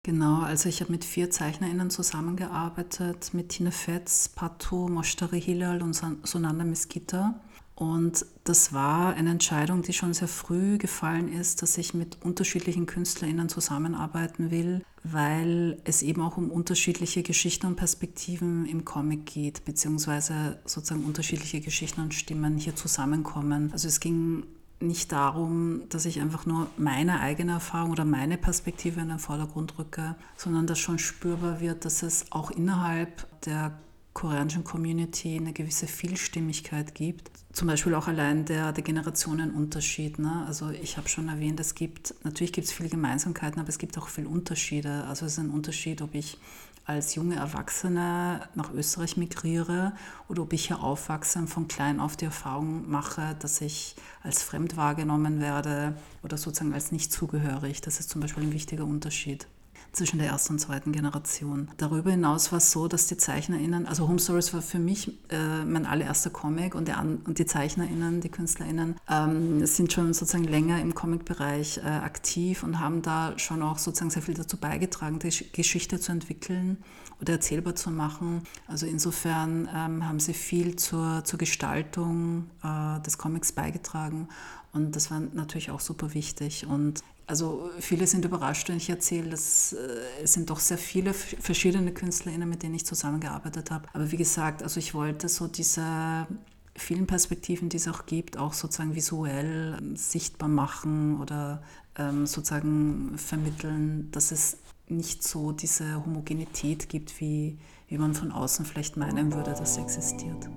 Genau, 0.03 0.41
also 0.41 0.67
ich 0.67 0.81
habe 0.81 0.91
mit 0.91 1.05
vier 1.05 1.29
ZeichnerInnen 1.29 1.91
zusammengearbeitet, 1.91 3.35
mit 3.35 3.49
Tina 3.49 3.69
Fetz, 3.69 4.29
Patu, 4.29 4.89
Moshtari 4.89 5.39
Hilal 5.39 5.83
und 5.83 5.93
Sonanda 5.93 6.63
Meskita. 6.63 7.39
Und 7.75 8.25
das 8.43 8.71
war 8.73 9.15
eine 9.15 9.31
Entscheidung, 9.31 9.81
die 9.81 9.93
schon 9.93 10.13
sehr 10.13 10.27
früh 10.27 10.77
gefallen 10.77 11.27
ist, 11.27 11.61
dass 11.61 11.77
ich 11.77 11.93
mit 11.93 12.17
unterschiedlichen 12.23 12.85
KünstlerInnen 12.85 13.49
zusammenarbeiten 13.49 14.51
will, 14.51 14.83
weil 15.03 15.79
es 15.83 16.03
eben 16.03 16.21
auch 16.21 16.37
um 16.37 16.51
unterschiedliche 16.51 17.23
Geschichten 17.23 17.65
und 17.65 17.75
Perspektiven 17.75 18.65
im 18.67 18.85
Comic 18.85 19.25
geht, 19.25 19.65
beziehungsweise 19.65 20.59
sozusagen 20.65 21.03
unterschiedliche 21.03 21.61
Geschichten 21.61 22.01
und 22.01 22.13
Stimmen 22.13 22.57
hier 22.57 22.75
zusammenkommen. 22.75 23.71
Also 23.71 23.87
es 23.87 23.99
ging 23.99 24.43
nicht 24.79 25.11
darum, 25.11 25.83
dass 25.89 26.05
ich 26.05 26.21
einfach 26.21 26.45
nur 26.45 26.67
meine 26.77 27.21
eigene 27.21 27.53
Erfahrung 27.53 27.91
oder 27.91 28.05
meine 28.05 28.37
Perspektive 28.37 28.99
in 28.99 29.09
den 29.09 29.19
Vordergrund 29.19 29.79
rücke, 29.79 30.15
sondern 30.35 30.67
dass 30.67 30.77
schon 30.77 30.99
spürbar 30.99 31.59
wird, 31.59 31.85
dass 31.85 32.03
es 32.03 32.31
auch 32.31 32.51
innerhalb 32.51 33.25
der 33.43 33.79
koreanischen 34.13 34.63
Community 34.63 35.37
eine 35.37 35.53
gewisse 35.53 35.87
Vielstimmigkeit 35.87 36.93
gibt. 36.95 37.31
Zum 37.51 37.67
Beispiel 37.67 37.95
auch 37.95 38.07
allein 38.07 38.45
der, 38.45 38.71
der 38.71 38.83
Generationenunterschied. 38.83 40.19
Ne? 40.19 40.43
Also 40.47 40.69
ich 40.69 40.97
habe 40.97 41.09
schon 41.09 41.29
erwähnt, 41.29 41.59
es 41.59 41.75
gibt, 41.75 42.13
natürlich 42.23 42.53
gibt 42.53 42.67
es 42.67 42.73
viele 42.73 42.89
Gemeinsamkeiten, 42.89 43.59
aber 43.59 43.69
es 43.69 43.77
gibt 43.77 43.97
auch 43.97 44.07
viele 44.07 44.27
Unterschiede. 44.27 45.03
Also 45.05 45.25
es 45.25 45.33
ist 45.33 45.39
ein 45.39 45.49
Unterschied, 45.49 46.01
ob 46.01 46.13
ich 46.15 46.37
als 46.85 47.15
junge 47.15 47.35
Erwachsene 47.35 48.41
nach 48.55 48.73
Österreich 48.73 49.15
migriere 49.15 49.93
oder 50.27 50.41
ob 50.43 50.53
ich 50.53 50.67
hier 50.67 50.83
aufwachse 50.83 51.39
und 51.39 51.47
von 51.47 51.67
klein 51.67 51.99
auf 51.99 52.17
die 52.17 52.25
Erfahrung 52.25 52.89
mache, 52.89 53.35
dass 53.39 53.61
ich 53.61 53.95
als 54.21 54.43
fremd 54.43 54.75
wahrgenommen 54.75 55.39
werde 55.39 55.95
oder 56.23 56.37
sozusagen 56.37 56.73
als 56.73 56.91
nicht 56.91 57.11
zugehörig. 57.11 57.81
Das 57.81 57.99
ist 57.99 58.09
zum 58.09 58.21
Beispiel 58.21 58.43
ein 58.43 58.53
wichtiger 58.53 58.85
Unterschied 58.85 59.47
zwischen 59.93 60.17
der 60.17 60.27
ersten 60.27 60.53
und 60.53 60.59
zweiten 60.59 60.91
Generation. 60.91 61.69
Darüber 61.77 62.11
hinaus 62.11 62.51
war 62.51 62.57
es 62.57 62.71
so, 62.71 62.87
dass 62.87 63.07
die 63.07 63.15
ZeichnerInnen, 63.15 63.85
also 63.85 64.07
Home 64.07 64.19
Stories 64.19 64.53
war 64.53 64.61
für 64.61 64.79
mich 64.79 65.19
äh, 65.29 65.63
mein 65.65 65.85
allererster 65.85 66.31
Comic 66.31 66.75
und, 66.75 66.87
der, 66.87 66.99
und 66.99 67.37
die 67.37 67.45
ZeichnerInnen, 67.45 68.19
die 68.19 68.29
KünstlerInnen 68.29 68.95
ähm, 69.09 69.65
sind 69.65 69.93
schon 69.93 70.13
sozusagen 70.13 70.45
länger 70.45 70.81
im 70.81 70.95
Comic-Bereich 70.95 71.77
äh, 71.77 71.81
aktiv 71.81 72.63
und 72.63 72.79
haben 72.79 73.03
da 73.03 73.37
schon 73.37 73.61
auch 73.61 73.77
sozusagen 73.77 74.09
sehr 74.09 74.23
viel 74.23 74.33
dazu 74.33 74.57
beigetragen, 74.57 75.19
die 75.19 75.51
Geschichte 75.51 75.99
zu 75.99 76.11
entwickeln 76.11 76.77
oder 77.21 77.33
erzählbar 77.33 77.75
zu 77.75 77.91
machen. 77.91 78.41
Also 78.67 78.87
insofern 78.87 79.69
ähm, 79.73 80.07
haben 80.07 80.19
sie 80.19 80.33
viel 80.33 80.75
zur, 80.75 81.23
zur 81.23 81.37
Gestaltung 81.37 82.49
äh, 82.63 82.99
des 83.01 83.19
Comics 83.19 83.51
beigetragen 83.51 84.27
und 84.73 84.95
das 84.95 85.11
war 85.11 85.19
natürlich 85.19 85.69
auch 85.69 85.79
super 85.79 86.15
wichtig. 86.15 86.65
Und 86.65 87.03
also 87.27 87.69
viele 87.79 88.07
sind 88.07 88.25
überrascht, 88.25 88.69
wenn 88.69 88.77
ich 88.77 88.89
erzähle, 88.89 89.29
dass 89.29 89.73
äh, 89.73 90.23
es 90.23 90.33
sind 90.33 90.49
doch 90.49 90.59
sehr 90.59 90.77
viele 90.77 91.13
verschiedene 91.13 91.93
KünstlerInnen, 91.93 92.49
mit 92.49 92.63
denen 92.63 92.75
ich 92.75 92.85
zusammengearbeitet 92.85 93.71
habe. 93.71 93.87
Aber 93.93 94.11
wie 94.11 94.17
gesagt, 94.17 94.63
also 94.63 94.79
ich 94.79 94.93
wollte 94.93 95.29
so 95.29 95.47
diese 95.47 96.27
vielen 96.75 97.07
Perspektiven, 97.07 97.69
die 97.69 97.77
es 97.77 97.87
auch 97.87 98.05
gibt, 98.05 98.37
auch 98.37 98.53
sozusagen 98.53 98.95
visuell 98.95 99.77
ähm, 99.79 99.95
sichtbar 99.95 100.49
machen 100.49 101.19
oder 101.19 101.61
ähm, 101.97 102.25
sozusagen 102.25 103.17
vermitteln, 103.17 104.09
dass 104.11 104.31
es 104.31 104.57
nicht 104.87 105.23
so 105.23 105.51
diese 105.51 106.03
Homogenität 106.05 106.89
gibt, 106.89 107.19
wie, 107.21 107.57
wie 107.87 107.97
man 107.97 108.13
von 108.13 108.31
außen 108.31 108.65
vielleicht 108.65 108.97
meinen 108.97 109.33
würde, 109.33 109.51
dass 109.51 109.75
sie 109.75 109.81
existiert. 109.81 110.49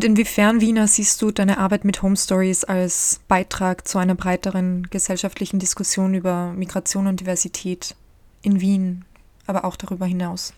Und 0.00 0.06
inwiefern, 0.06 0.62
Wiener, 0.62 0.88
siehst 0.88 1.20
du 1.20 1.30
deine 1.30 1.58
Arbeit 1.58 1.84
mit 1.84 2.00
Home 2.00 2.16
Stories 2.16 2.64
als 2.64 3.20
Beitrag 3.28 3.86
zu 3.86 3.98
einer 3.98 4.14
breiteren 4.14 4.88
gesellschaftlichen 4.88 5.58
Diskussion 5.58 6.14
über 6.14 6.54
Migration 6.54 7.06
und 7.06 7.20
Diversität 7.20 7.94
in 8.40 8.62
Wien, 8.62 9.04
aber 9.46 9.66
auch 9.66 9.76
darüber 9.76 10.06
hinaus? 10.06 10.54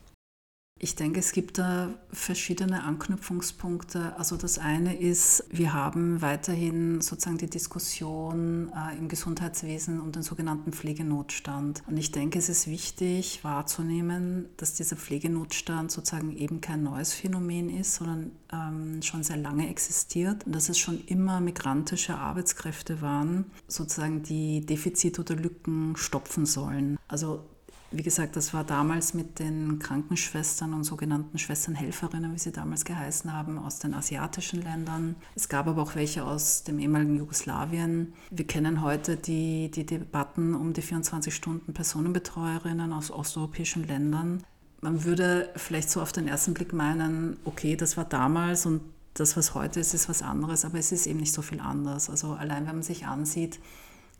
Ich 0.84 0.96
denke, 0.96 1.20
es 1.20 1.30
gibt 1.30 1.58
da 1.58 1.90
verschiedene 2.10 2.82
Anknüpfungspunkte. 2.82 4.16
Also 4.18 4.36
das 4.36 4.58
eine 4.58 4.98
ist, 4.98 5.44
wir 5.48 5.74
haben 5.74 6.20
weiterhin 6.22 7.00
sozusagen 7.00 7.38
die 7.38 7.48
Diskussion 7.48 8.72
äh, 8.74 8.98
im 8.98 9.06
Gesundheitswesen 9.06 10.00
um 10.00 10.10
den 10.10 10.24
sogenannten 10.24 10.72
Pflegenotstand. 10.72 11.84
Und 11.86 11.98
ich 11.98 12.10
denke, 12.10 12.40
es 12.40 12.48
ist 12.48 12.66
wichtig 12.66 13.44
wahrzunehmen, 13.44 14.46
dass 14.56 14.74
dieser 14.74 14.96
Pflegenotstand 14.96 15.92
sozusagen 15.92 16.36
eben 16.36 16.60
kein 16.60 16.82
neues 16.82 17.12
Phänomen 17.12 17.70
ist, 17.70 17.94
sondern 17.94 18.32
ähm, 18.52 19.02
schon 19.02 19.22
sehr 19.22 19.36
lange 19.36 19.68
existiert 19.70 20.44
und 20.46 20.52
dass 20.52 20.68
es 20.68 20.80
schon 20.80 21.00
immer 21.06 21.40
migrantische 21.40 22.16
Arbeitskräfte 22.16 23.00
waren, 23.00 23.52
sozusagen 23.68 24.24
die 24.24 24.66
Defizite 24.66 25.20
oder 25.20 25.36
Lücken 25.36 25.94
stopfen 25.94 26.44
sollen. 26.44 26.98
Also 27.06 27.44
wie 27.92 28.02
gesagt, 28.02 28.36
das 28.36 28.54
war 28.54 28.64
damals 28.64 29.14
mit 29.14 29.38
den 29.38 29.78
Krankenschwestern 29.78 30.74
und 30.74 30.84
sogenannten 30.84 31.38
Schwesternhelferinnen, 31.38 32.34
wie 32.34 32.38
sie 32.38 32.52
damals 32.52 32.84
geheißen 32.84 33.32
haben, 33.32 33.58
aus 33.58 33.78
den 33.78 33.94
asiatischen 33.94 34.60
Ländern. 34.62 35.16
Es 35.34 35.48
gab 35.48 35.66
aber 35.66 35.82
auch 35.82 35.94
welche 35.94 36.24
aus 36.24 36.64
dem 36.64 36.78
ehemaligen 36.78 37.16
Jugoslawien. 37.16 38.12
Wir 38.30 38.46
kennen 38.46 38.82
heute 38.82 39.16
die, 39.16 39.70
die 39.70 39.86
Debatten 39.86 40.54
um 40.54 40.72
die 40.72 40.82
24-Stunden-Personenbetreuerinnen 40.82 42.92
aus 42.92 43.10
osteuropäischen 43.10 43.86
Ländern. 43.86 44.42
Man 44.80 45.04
würde 45.04 45.50
vielleicht 45.56 45.90
so 45.90 46.00
auf 46.00 46.12
den 46.12 46.26
ersten 46.26 46.54
Blick 46.54 46.72
meinen, 46.72 47.36
okay, 47.44 47.76
das 47.76 47.96
war 47.96 48.04
damals 48.04 48.66
und 48.66 48.80
das, 49.14 49.36
was 49.36 49.54
heute 49.54 49.80
ist, 49.80 49.94
ist 49.94 50.08
was 50.08 50.22
anderes, 50.22 50.64
aber 50.64 50.78
es 50.78 50.90
ist 50.90 51.06
eben 51.06 51.20
nicht 51.20 51.34
so 51.34 51.42
viel 51.42 51.60
anders. 51.60 52.08
Also 52.08 52.32
allein 52.32 52.66
wenn 52.66 52.76
man 52.76 52.82
sich 52.82 53.06
ansieht, 53.06 53.60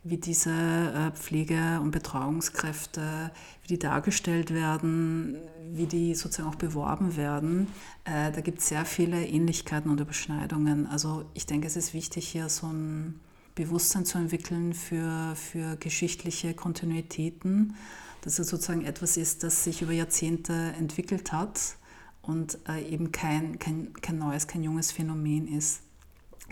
wie 0.05 0.17
diese 0.17 0.51
äh, 0.51 1.11
Pflege- 1.13 1.81
und 1.81 1.93
Betreuungskräfte, 1.93 3.31
wie 3.63 3.69
die 3.69 3.79
dargestellt 3.79 4.53
werden, 4.53 5.37
wie 5.71 5.87
die 5.87 6.15
sozusagen 6.15 6.49
auch 6.49 6.57
beworben 6.57 7.17
werden. 7.17 7.69
Äh, 8.05 8.33
da 8.33 8.41
gibt 8.41 8.59
es 8.59 8.69
sehr 8.69 8.85
viele 8.85 9.25
Ähnlichkeiten 9.25 9.91
und 9.91 10.01
Überschneidungen. 10.01 10.87
Also 10.89 11.25
ich 11.35 11.47
denke, 11.47 11.69
es 11.69 11.77
ist 11.77 11.95
wichtig, 11.95 12.27
hier 12.27 12.49
so 12.49 12.67
ein 12.67 13.21
Bewusstsein 13.55 14.05
zu 14.05 14.19
entwickeln 14.19 14.73
für, 14.73 15.35
für 15.37 15.77
geschichtliche 15.77 16.55
Kontinuitäten, 16.55 17.77
dass 18.23 18.39
es 18.39 18.49
sozusagen 18.49 18.85
etwas 18.85 19.17
ist, 19.17 19.45
das 19.45 19.63
sich 19.63 19.83
über 19.83 19.93
Jahrzehnte 19.93 20.53
entwickelt 20.79 21.33
hat 21.33 21.77
und 22.23 22.59
äh, 22.69 22.83
eben 22.89 23.13
kein, 23.13 23.59
kein, 23.59 23.93
kein 23.95 24.19
neues, 24.19 24.49
kein 24.49 24.65
junges 24.65 24.91
Phänomen 24.91 25.47
ist. 25.47 25.83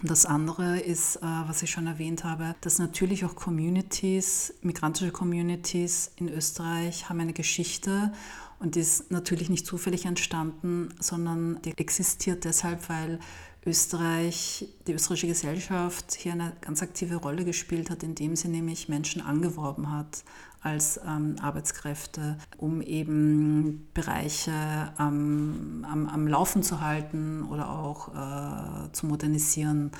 Das 0.02 0.24
andere 0.24 0.80
ist, 0.80 1.16
äh, 1.16 1.20
was 1.22 1.62
ich 1.62 1.70
schon 1.70 1.86
erwähnt 1.86 2.24
habe, 2.24 2.54
dass 2.62 2.78
natürlich 2.78 3.24
auch 3.24 3.34
Communities, 3.34 4.54
migrantische 4.62 5.12
Communities 5.12 6.12
in 6.16 6.28
Österreich 6.28 7.08
haben 7.08 7.20
eine 7.20 7.34
Geschichte 7.34 8.12
und 8.60 8.74
die 8.74 8.80
ist 8.80 9.10
natürlich 9.10 9.50
nicht 9.50 9.66
zufällig 9.66 10.06
entstanden, 10.06 10.94
sondern 11.00 11.60
die 11.62 11.76
existiert 11.76 12.44
deshalb, 12.44 12.88
weil 12.88 13.18
Österreich, 13.66 14.68
die 14.86 14.92
österreichische 14.92 15.26
Gesellschaft 15.26 16.14
hier 16.14 16.32
eine 16.32 16.56
ganz 16.62 16.82
aktive 16.82 17.16
Rolle 17.16 17.44
gespielt 17.44 17.90
hat, 17.90 18.02
indem 18.02 18.36
sie 18.36 18.48
nämlich 18.48 18.88
Menschen 18.88 19.20
angeworben 19.20 19.90
hat 19.90 20.24
als 20.62 21.00
ähm, 21.06 21.36
Arbeitskräfte, 21.40 22.36
um 22.58 22.82
eben 22.82 23.88
Bereiche 23.94 24.52
am, 24.96 25.86
am, 25.90 26.08
am 26.08 26.28
Laufen 26.28 26.62
zu 26.62 26.80
halten 26.80 27.44
oder 27.44 27.70
auch 27.70 28.08
äh, 28.08 28.92
zu 28.92 29.06
modernisieren. 29.06 29.92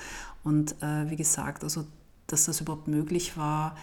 Und 0.45 0.83
äh, 0.83 1.09
wie 1.09 1.17
gesagt, 1.17 1.65
also 1.65 1.85
dass 2.27 2.45
das 2.45 2.61
überhaupt 2.61 2.89
möglich 2.89 3.37
war, 3.37 3.75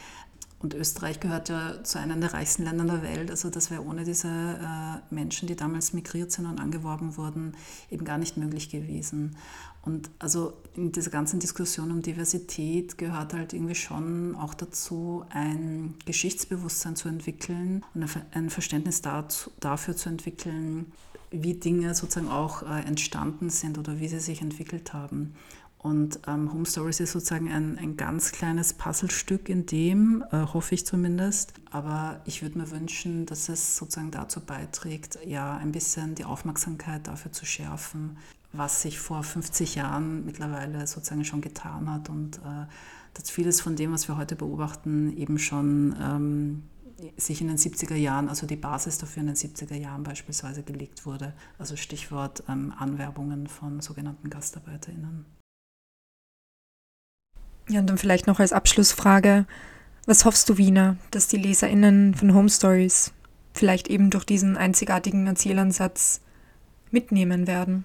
und 0.59 0.73
Österreich 0.73 1.19
gehört 1.19 1.49
ja 1.49 1.83
zu 1.83 1.99
einem 1.99 2.19
der 2.19 2.33
reichsten 2.33 2.63
Länder 2.63 2.85
der 2.85 3.03
Welt. 3.03 3.29
Also 3.29 3.49
das 3.49 3.69
wäre 3.69 3.83
ohne 3.83 4.03
diese 4.03 4.27
äh, 4.27 5.13
Menschen, 5.13 5.47
die 5.47 5.55
damals 5.55 5.93
migriert 5.93 6.31
sind 6.31 6.47
und 6.47 6.59
angeworben 6.59 7.15
wurden, 7.15 7.55
eben 7.91 8.05
gar 8.05 8.17
nicht 8.17 8.37
möglich 8.37 8.69
gewesen. 8.69 9.37
Und 9.83 10.09
also 10.19 10.53
in 10.75 10.91
dieser 10.91 11.11
ganzen 11.11 11.39
Diskussion 11.39 11.91
um 11.91 12.01
Diversität 12.01 12.97
gehört 12.97 13.33
halt 13.33 13.53
irgendwie 13.53 13.75
schon 13.75 14.35
auch 14.35 14.53
dazu, 14.53 15.23
ein 15.29 15.93
Geschichtsbewusstsein 16.05 16.95
zu 16.95 17.07
entwickeln 17.07 17.85
und 17.93 18.05
ein 18.31 18.49
Verständnis 18.49 19.01
dazu, 19.01 19.51
dafür 19.59 19.95
zu 19.95 20.09
entwickeln, 20.09 20.91
wie 21.29 21.53
Dinge 21.53 21.93
sozusagen 21.93 22.29
auch 22.29 22.63
äh, 22.63 22.81
entstanden 22.81 23.49
sind 23.49 23.77
oder 23.77 23.99
wie 23.99 24.07
sie 24.07 24.19
sich 24.19 24.41
entwickelt 24.41 24.93
haben. 24.93 25.35
Und 25.87 26.19
ähm, 26.27 26.51
Home 26.51 26.65
Stories 26.65 26.99
ist 26.99 27.13
sozusagen 27.13 27.49
ein, 27.49 27.77
ein 27.77 27.95
ganz 27.95 28.33
kleines 28.33 28.73
Puzzlestück 28.73 29.47
in 29.47 29.65
dem, 29.65 30.21
äh, 30.33 30.39
hoffe 30.53 30.75
ich 30.75 30.85
zumindest. 30.85 31.53
Aber 31.71 32.19
ich 32.25 32.41
würde 32.41 32.57
mir 32.57 32.69
wünschen, 32.71 33.25
dass 33.25 33.47
es 33.47 33.77
sozusagen 33.77 34.11
dazu 34.11 34.41
beiträgt, 34.41 35.17
ja, 35.25 35.55
ein 35.55 35.71
bisschen 35.71 36.13
die 36.13 36.25
Aufmerksamkeit 36.25 37.07
dafür 37.07 37.31
zu 37.31 37.45
schärfen, 37.45 38.17
was 38.51 38.81
sich 38.81 38.99
vor 38.99 39.23
50 39.23 39.75
Jahren 39.75 40.25
mittlerweile 40.25 40.85
sozusagen 40.87 41.23
schon 41.23 41.39
getan 41.39 41.89
hat 41.89 42.09
und 42.09 42.39
äh, 42.39 42.65
dass 43.13 43.29
vieles 43.29 43.61
von 43.61 43.77
dem, 43.77 43.93
was 43.93 44.09
wir 44.09 44.17
heute 44.17 44.35
beobachten, 44.35 45.15
eben 45.15 45.39
schon 45.39 45.95
ähm, 46.01 46.63
sich 47.15 47.39
in 47.39 47.47
den 47.47 47.57
70er 47.57 47.95
Jahren, 47.95 48.27
also 48.27 48.45
die 48.45 48.57
Basis 48.57 48.97
dafür 48.97 49.21
in 49.21 49.27
den 49.27 49.37
70er 49.37 49.75
Jahren 49.75 50.03
beispielsweise 50.03 50.63
gelegt 50.63 51.05
wurde. 51.05 51.33
Also 51.57 51.77
Stichwort 51.77 52.43
ähm, 52.49 52.73
Anwerbungen 52.77 53.47
von 53.47 53.79
sogenannten 53.79 54.29
GastarbeiterInnen. 54.29 55.36
Ja, 57.69 57.81
und 57.81 57.87
dann 57.87 57.97
vielleicht 57.97 58.27
noch 58.27 58.39
als 58.39 58.53
Abschlussfrage, 58.53 59.45
was 60.05 60.23
hoffst 60.23 60.47
du, 60.47 60.57
Wiener, 60.57 60.95
dass 61.11 61.27
die 61.27 61.37
LeserInnen 61.37 62.13
von 62.13 62.33
Home 62.33 62.49
Stories 62.49 63.11
vielleicht 63.53 63.89
eben 63.89 64.09
durch 64.09 64.23
diesen 64.23 64.55
einzigartigen 64.55 65.27
Erzählansatz 65.27 66.21
mitnehmen 66.91 67.45
werden? 67.45 67.83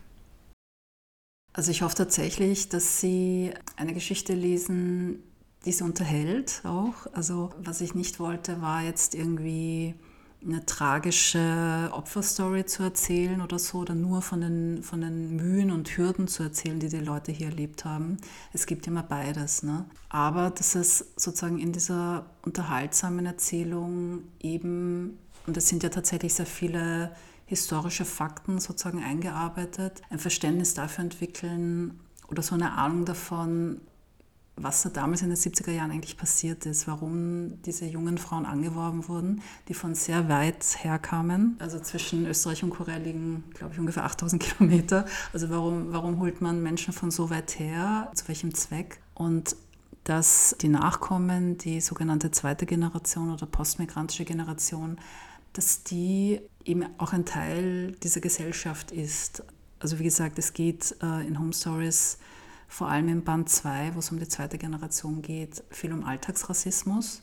Also 1.52 1.70
ich 1.70 1.82
hoffe 1.82 1.96
tatsächlich, 1.96 2.68
dass 2.68 3.00
Sie 3.00 3.52
eine 3.76 3.92
Geschichte 3.92 4.34
lesen, 4.34 5.22
die 5.64 5.72
Sie 5.72 5.84
unterhält 5.84 6.62
auch. 6.64 7.12
Also 7.12 7.50
was 7.58 7.80
ich 7.80 7.94
nicht 7.94 8.20
wollte, 8.20 8.62
war 8.62 8.82
jetzt 8.82 9.14
irgendwie 9.14 9.94
eine 10.44 10.64
tragische 10.66 11.90
Opferstory 11.92 12.64
zu 12.66 12.82
erzählen 12.82 13.40
oder 13.40 13.58
so, 13.58 13.78
oder 13.78 13.94
nur 13.94 14.22
von 14.22 14.40
den, 14.40 14.82
von 14.82 15.00
den 15.00 15.36
Mühen 15.36 15.70
und 15.70 15.96
Hürden 15.96 16.28
zu 16.28 16.42
erzählen, 16.42 16.80
die 16.80 16.88
die 16.88 16.98
Leute 16.98 17.32
hier 17.32 17.48
erlebt 17.48 17.84
haben. 17.84 18.16
Es 18.52 18.66
gibt 18.66 18.86
immer 18.86 19.02
beides. 19.02 19.62
Ne? 19.62 19.84
Aber 20.08 20.50
dass 20.50 20.74
es 20.74 21.12
sozusagen 21.16 21.58
in 21.58 21.72
dieser 21.72 22.26
unterhaltsamen 22.42 23.26
Erzählung 23.26 24.24
eben, 24.40 25.18
und 25.46 25.56
es 25.56 25.68
sind 25.68 25.82
ja 25.82 25.88
tatsächlich 25.88 26.34
sehr 26.34 26.46
viele 26.46 27.12
historische 27.46 28.04
Fakten 28.04 28.58
sozusagen 28.58 29.02
eingearbeitet, 29.02 30.02
ein 30.10 30.18
Verständnis 30.18 30.74
dafür 30.74 31.04
entwickeln 31.04 32.00
oder 32.28 32.42
so 32.42 32.54
eine 32.54 32.72
Ahnung 32.72 33.04
davon, 33.04 33.80
was 34.56 34.82
da 34.82 34.90
damals 34.90 35.22
in 35.22 35.28
den 35.28 35.36
70er 35.36 35.70
Jahren 35.70 35.90
eigentlich 35.90 36.16
passiert 36.16 36.66
ist, 36.66 36.86
warum 36.86 37.62
diese 37.62 37.86
jungen 37.86 38.18
Frauen 38.18 38.44
angeworben 38.44 39.08
wurden, 39.08 39.42
die 39.68 39.74
von 39.74 39.94
sehr 39.94 40.28
weit 40.28 40.64
herkamen. 40.82 41.56
Also 41.58 41.80
zwischen 41.80 42.26
Österreich 42.26 42.62
und 42.62 42.70
Korea 42.70 42.98
liegen, 42.98 43.44
glaube 43.54 43.72
ich, 43.72 43.80
ungefähr 43.80 44.04
8000 44.04 44.42
Kilometer. 44.42 45.06
Also 45.32 45.48
warum, 45.50 45.92
warum 45.92 46.18
holt 46.18 46.40
man 46.40 46.62
Menschen 46.62 46.92
von 46.92 47.10
so 47.10 47.30
weit 47.30 47.58
her? 47.58 48.10
Zu 48.14 48.28
welchem 48.28 48.54
Zweck? 48.54 49.00
Und 49.14 49.56
dass 50.04 50.56
die 50.60 50.68
Nachkommen, 50.68 51.58
die 51.58 51.80
sogenannte 51.80 52.30
zweite 52.30 52.66
Generation 52.66 53.32
oder 53.32 53.46
postmigrantische 53.46 54.24
Generation, 54.24 54.98
dass 55.52 55.84
die 55.84 56.40
eben 56.64 56.86
auch 56.98 57.12
ein 57.12 57.24
Teil 57.24 57.92
dieser 58.02 58.20
Gesellschaft 58.20 58.90
ist. 58.90 59.44
Also 59.78 59.98
wie 59.98 60.04
gesagt, 60.04 60.38
es 60.38 60.52
geht 60.52 60.96
äh, 61.02 61.26
in 61.26 61.38
Home 61.38 61.52
Stories 61.52 62.18
vor 62.72 62.88
allem 62.88 63.08
im 63.08 63.22
Band 63.22 63.50
2, 63.50 63.94
wo 63.94 63.98
es 63.98 64.10
um 64.10 64.18
die 64.18 64.28
zweite 64.28 64.56
Generation 64.56 65.20
geht, 65.20 65.62
viel 65.70 65.92
um 65.92 66.04
Alltagsrassismus. 66.04 67.20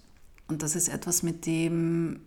Und 0.47 0.61
das 0.61 0.75
ist 0.75 0.89
etwas, 0.89 1.23
mit 1.23 1.47
dem 1.47 2.19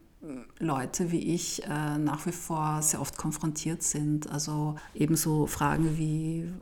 Leute 0.59 1.13
wie 1.13 1.33
ich 1.33 1.63
äh, 1.63 1.99
nach 1.99 2.27
wie 2.27 2.33
vor 2.33 2.83
sehr 2.83 3.01
oft 3.01 3.17
konfrontiert 3.17 3.85
sind. 3.85 4.29
Also 4.29 4.75
ebenso 4.93 5.47
Fragen 5.47 5.97
wie, 5.97 6.53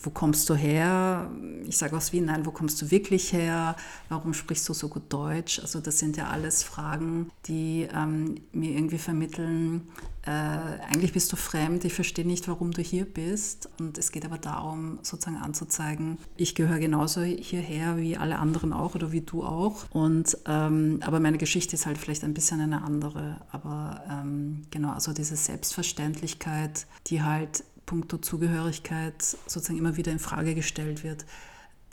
wo 0.00 0.10
kommst 0.10 0.50
du 0.50 0.56
her? 0.56 1.30
Ich 1.68 1.78
sage 1.78 1.96
aus 1.96 2.12
Wien, 2.12 2.24
nein, 2.24 2.44
wo 2.44 2.50
kommst 2.50 2.82
du 2.82 2.90
wirklich 2.90 3.32
her? 3.32 3.76
Warum 4.08 4.34
sprichst 4.34 4.68
du 4.68 4.72
so 4.72 4.88
gut 4.88 5.04
Deutsch? 5.12 5.60
Also 5.60 5.80
das 5.80 6.00
sind 6.00 6.16
ja 6.16 6.30
alles 6.30 6.64
Fragen, 6.64 7.30
die 7.46 7.86
ähm, 7.94 8.40
mir 8.50 8.72
irgendwie 8.72 8.98
vermitteln, 8.98 9.86
äh, 10.28 10.82
eigentlich 10.90 11.14
bist 11.14 11.32
du 11.32 11.36
fremd, 11.36 11.86
ich 11.86 11.94
verstehe 11.94 12.26
nicht, 12.26 12.48
warum 12.48 12.72
du 12.72 12.82
hier 12.82 13.06
bist. 13.06 13.70
Und 13.80 13.96
es 13.96 14.12
geht 14.12 14.26
aber 14.26 14.36
darum, 14.36 14.98
sozusagen 15.00 15.38
anzuzeigen, 15.38 16.18
ich 16.36 16.54
gehöre 16.54 16.78
genauso 16.78 17.22
hierher 17.22 17.96
wie 17.96 18.18
alle 18.18 18.38
anderen 18.38 18.74
auch 18.74 18.94
oder 18.94 19.10
wie 19.10 19.22
du 19.22 19.42
auch. 19.42 19.86
Und, 19.90 20.36
ähm, 20.44 21.00
aber 21.00 21.18
meine 21.18 21.38
Geschichte 21.38 21.76
ist 21.76 21.86
halt 21.86 21.96
vielleicht 21.96 22.24
ein 22.24 22.34
bisschen 22.34 22.60
eine 22.60 22.82
andere. 22.82 23.40
Aber 23.52 24.02
ähm, 24.10 24.66
genau, 24.70 24.90
also 24.90 25.14
diese 25.14 25.34
Selbstverständlichkeit, 25.34 26.86
die 27.06 27.22
halt 27.22 27.64
puncto 27.86 28.18
Zugehörigkeit 28.18 29.22
sozusagen 29.22 29.78
immer 29.78 29.96
wieder 29.96 30.12
in 30.12 30.18
Frage 30.18 30.54
gestellt 30.54 31.04
wird, 31.04 31.24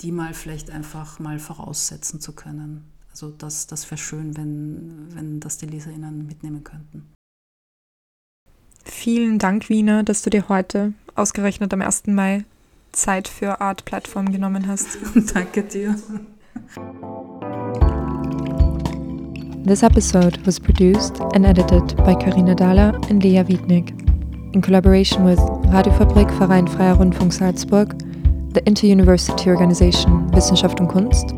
die 0.01 0.11
mal 0.11 0.33
vielleicht 0.33 0.71
einfach 0.71 1.19
mal 1.19 1.39
voraussetzen 1.39 2.19
zu 2.19 2.33
können. 2.33 2.83
Also 3.11 3.29
das, 3.31 3.67
das 3.67 3.89
wäre 3.89 3.97
schön, 3.97 4.35
wenn, 4.35 5.15
wenn 5.15 5.39
das 5.39 5.57
die 5.57 5.67
LeserInnen 5.67 6.27
mitnehmen 6.27 6.65
könnten. 6.65 7.15
Vielen 8.85 9.39
Dank, 9.39 9.67
Wiener, 9.67 10.03
dass 10.03 10.21
du 10.21 10.29
dir 10.29 10.47
heute, 10.47 10.93
ausgerechnet 11.15 11.73
am 11.73 11.81
1. 11.81 12.03
Mai, 12.07 12.45
Zeit 12.91 13.27
für 13.27 13.59
Art 13.59 13.83
Plattform 13.83 14.31
genommen 14.31 14.67
hast. 14.67 14.97
Danke 15.33 15.63
dir. 15.63 15.95
This 19.65 19.81
episode 19.81 20.39
was 20.45 20.59
produced 20.59 21.19
and 21.33 21.45
edited 21.45 21.97
by 22.05 22.13
Karina 22.13 22.53
Dahler 22.53 22.93
and 23.09 23.23
Lea 23.23 23.43
Wiednig 23.43 23.91
in 24.53 24.61
collaboration 24.61 25.25
with 25.25 25.39
Radiofabrik 25.73 26.31
Verein 26.37 26.67
Freier 26.67 26.93
Rundfunk 26.93 27.33
Salzburg, 27.33 27.97
the 28.53 28.61
Inter-University 28.65 29.49
Organization 29.49 30.31
Wissenschaft 30.33 30.79
und 30.79 30.87
Kunst, 30.87 31.35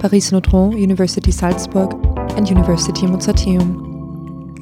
Paris 0.00 0.32
Notron 0.32 0.72
University 0.72 1.30
Salzburg 1.30 1.94
and 2.36 2.50
University 2.50 3.06
Mozarteum. 3.06 3.89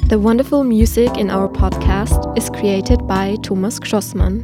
The 0.09 0.19
wonderful 0.19 0.65
music 0.65 1.19
in 1.19 1.29
our 1.29 1.51
podcast 1.51 2.35
is 2.39 2.49
created 2.49 3.07
by 3.07 3.37
Thomas 3.43 3.79
Grossmann. 3.79 4.43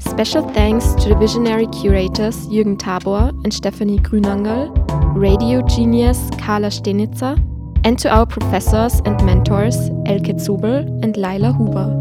Special 0.00 0.42
thanks 0.48 0.94
to 0.96 1.08
the 1.10 1.14
visionary 1.14 1.68
curators 1.68 2.48
Jürgen 2.48 2.76
Tabor 2.76 3.30
and 3.44 3.54
Stephanie 3.54 4.00
Grünangel, 4.00 4.74
radio 5.14 5.62
genius 5.62 6.18
Carla 6.40 6.70
Stenitzer, 6.70 7.38
and 7.84 8.00
to 8.00 8.10
our 8.10 8.26
professors 8.26 9.00
and 9.04 9.24
mentors 9.24 9.76
Elke 10.06 10.34
Zubel 10.34 10.82
and 11.04 11.16
Laila 11.16 11.52
Huber. 11.52 11.99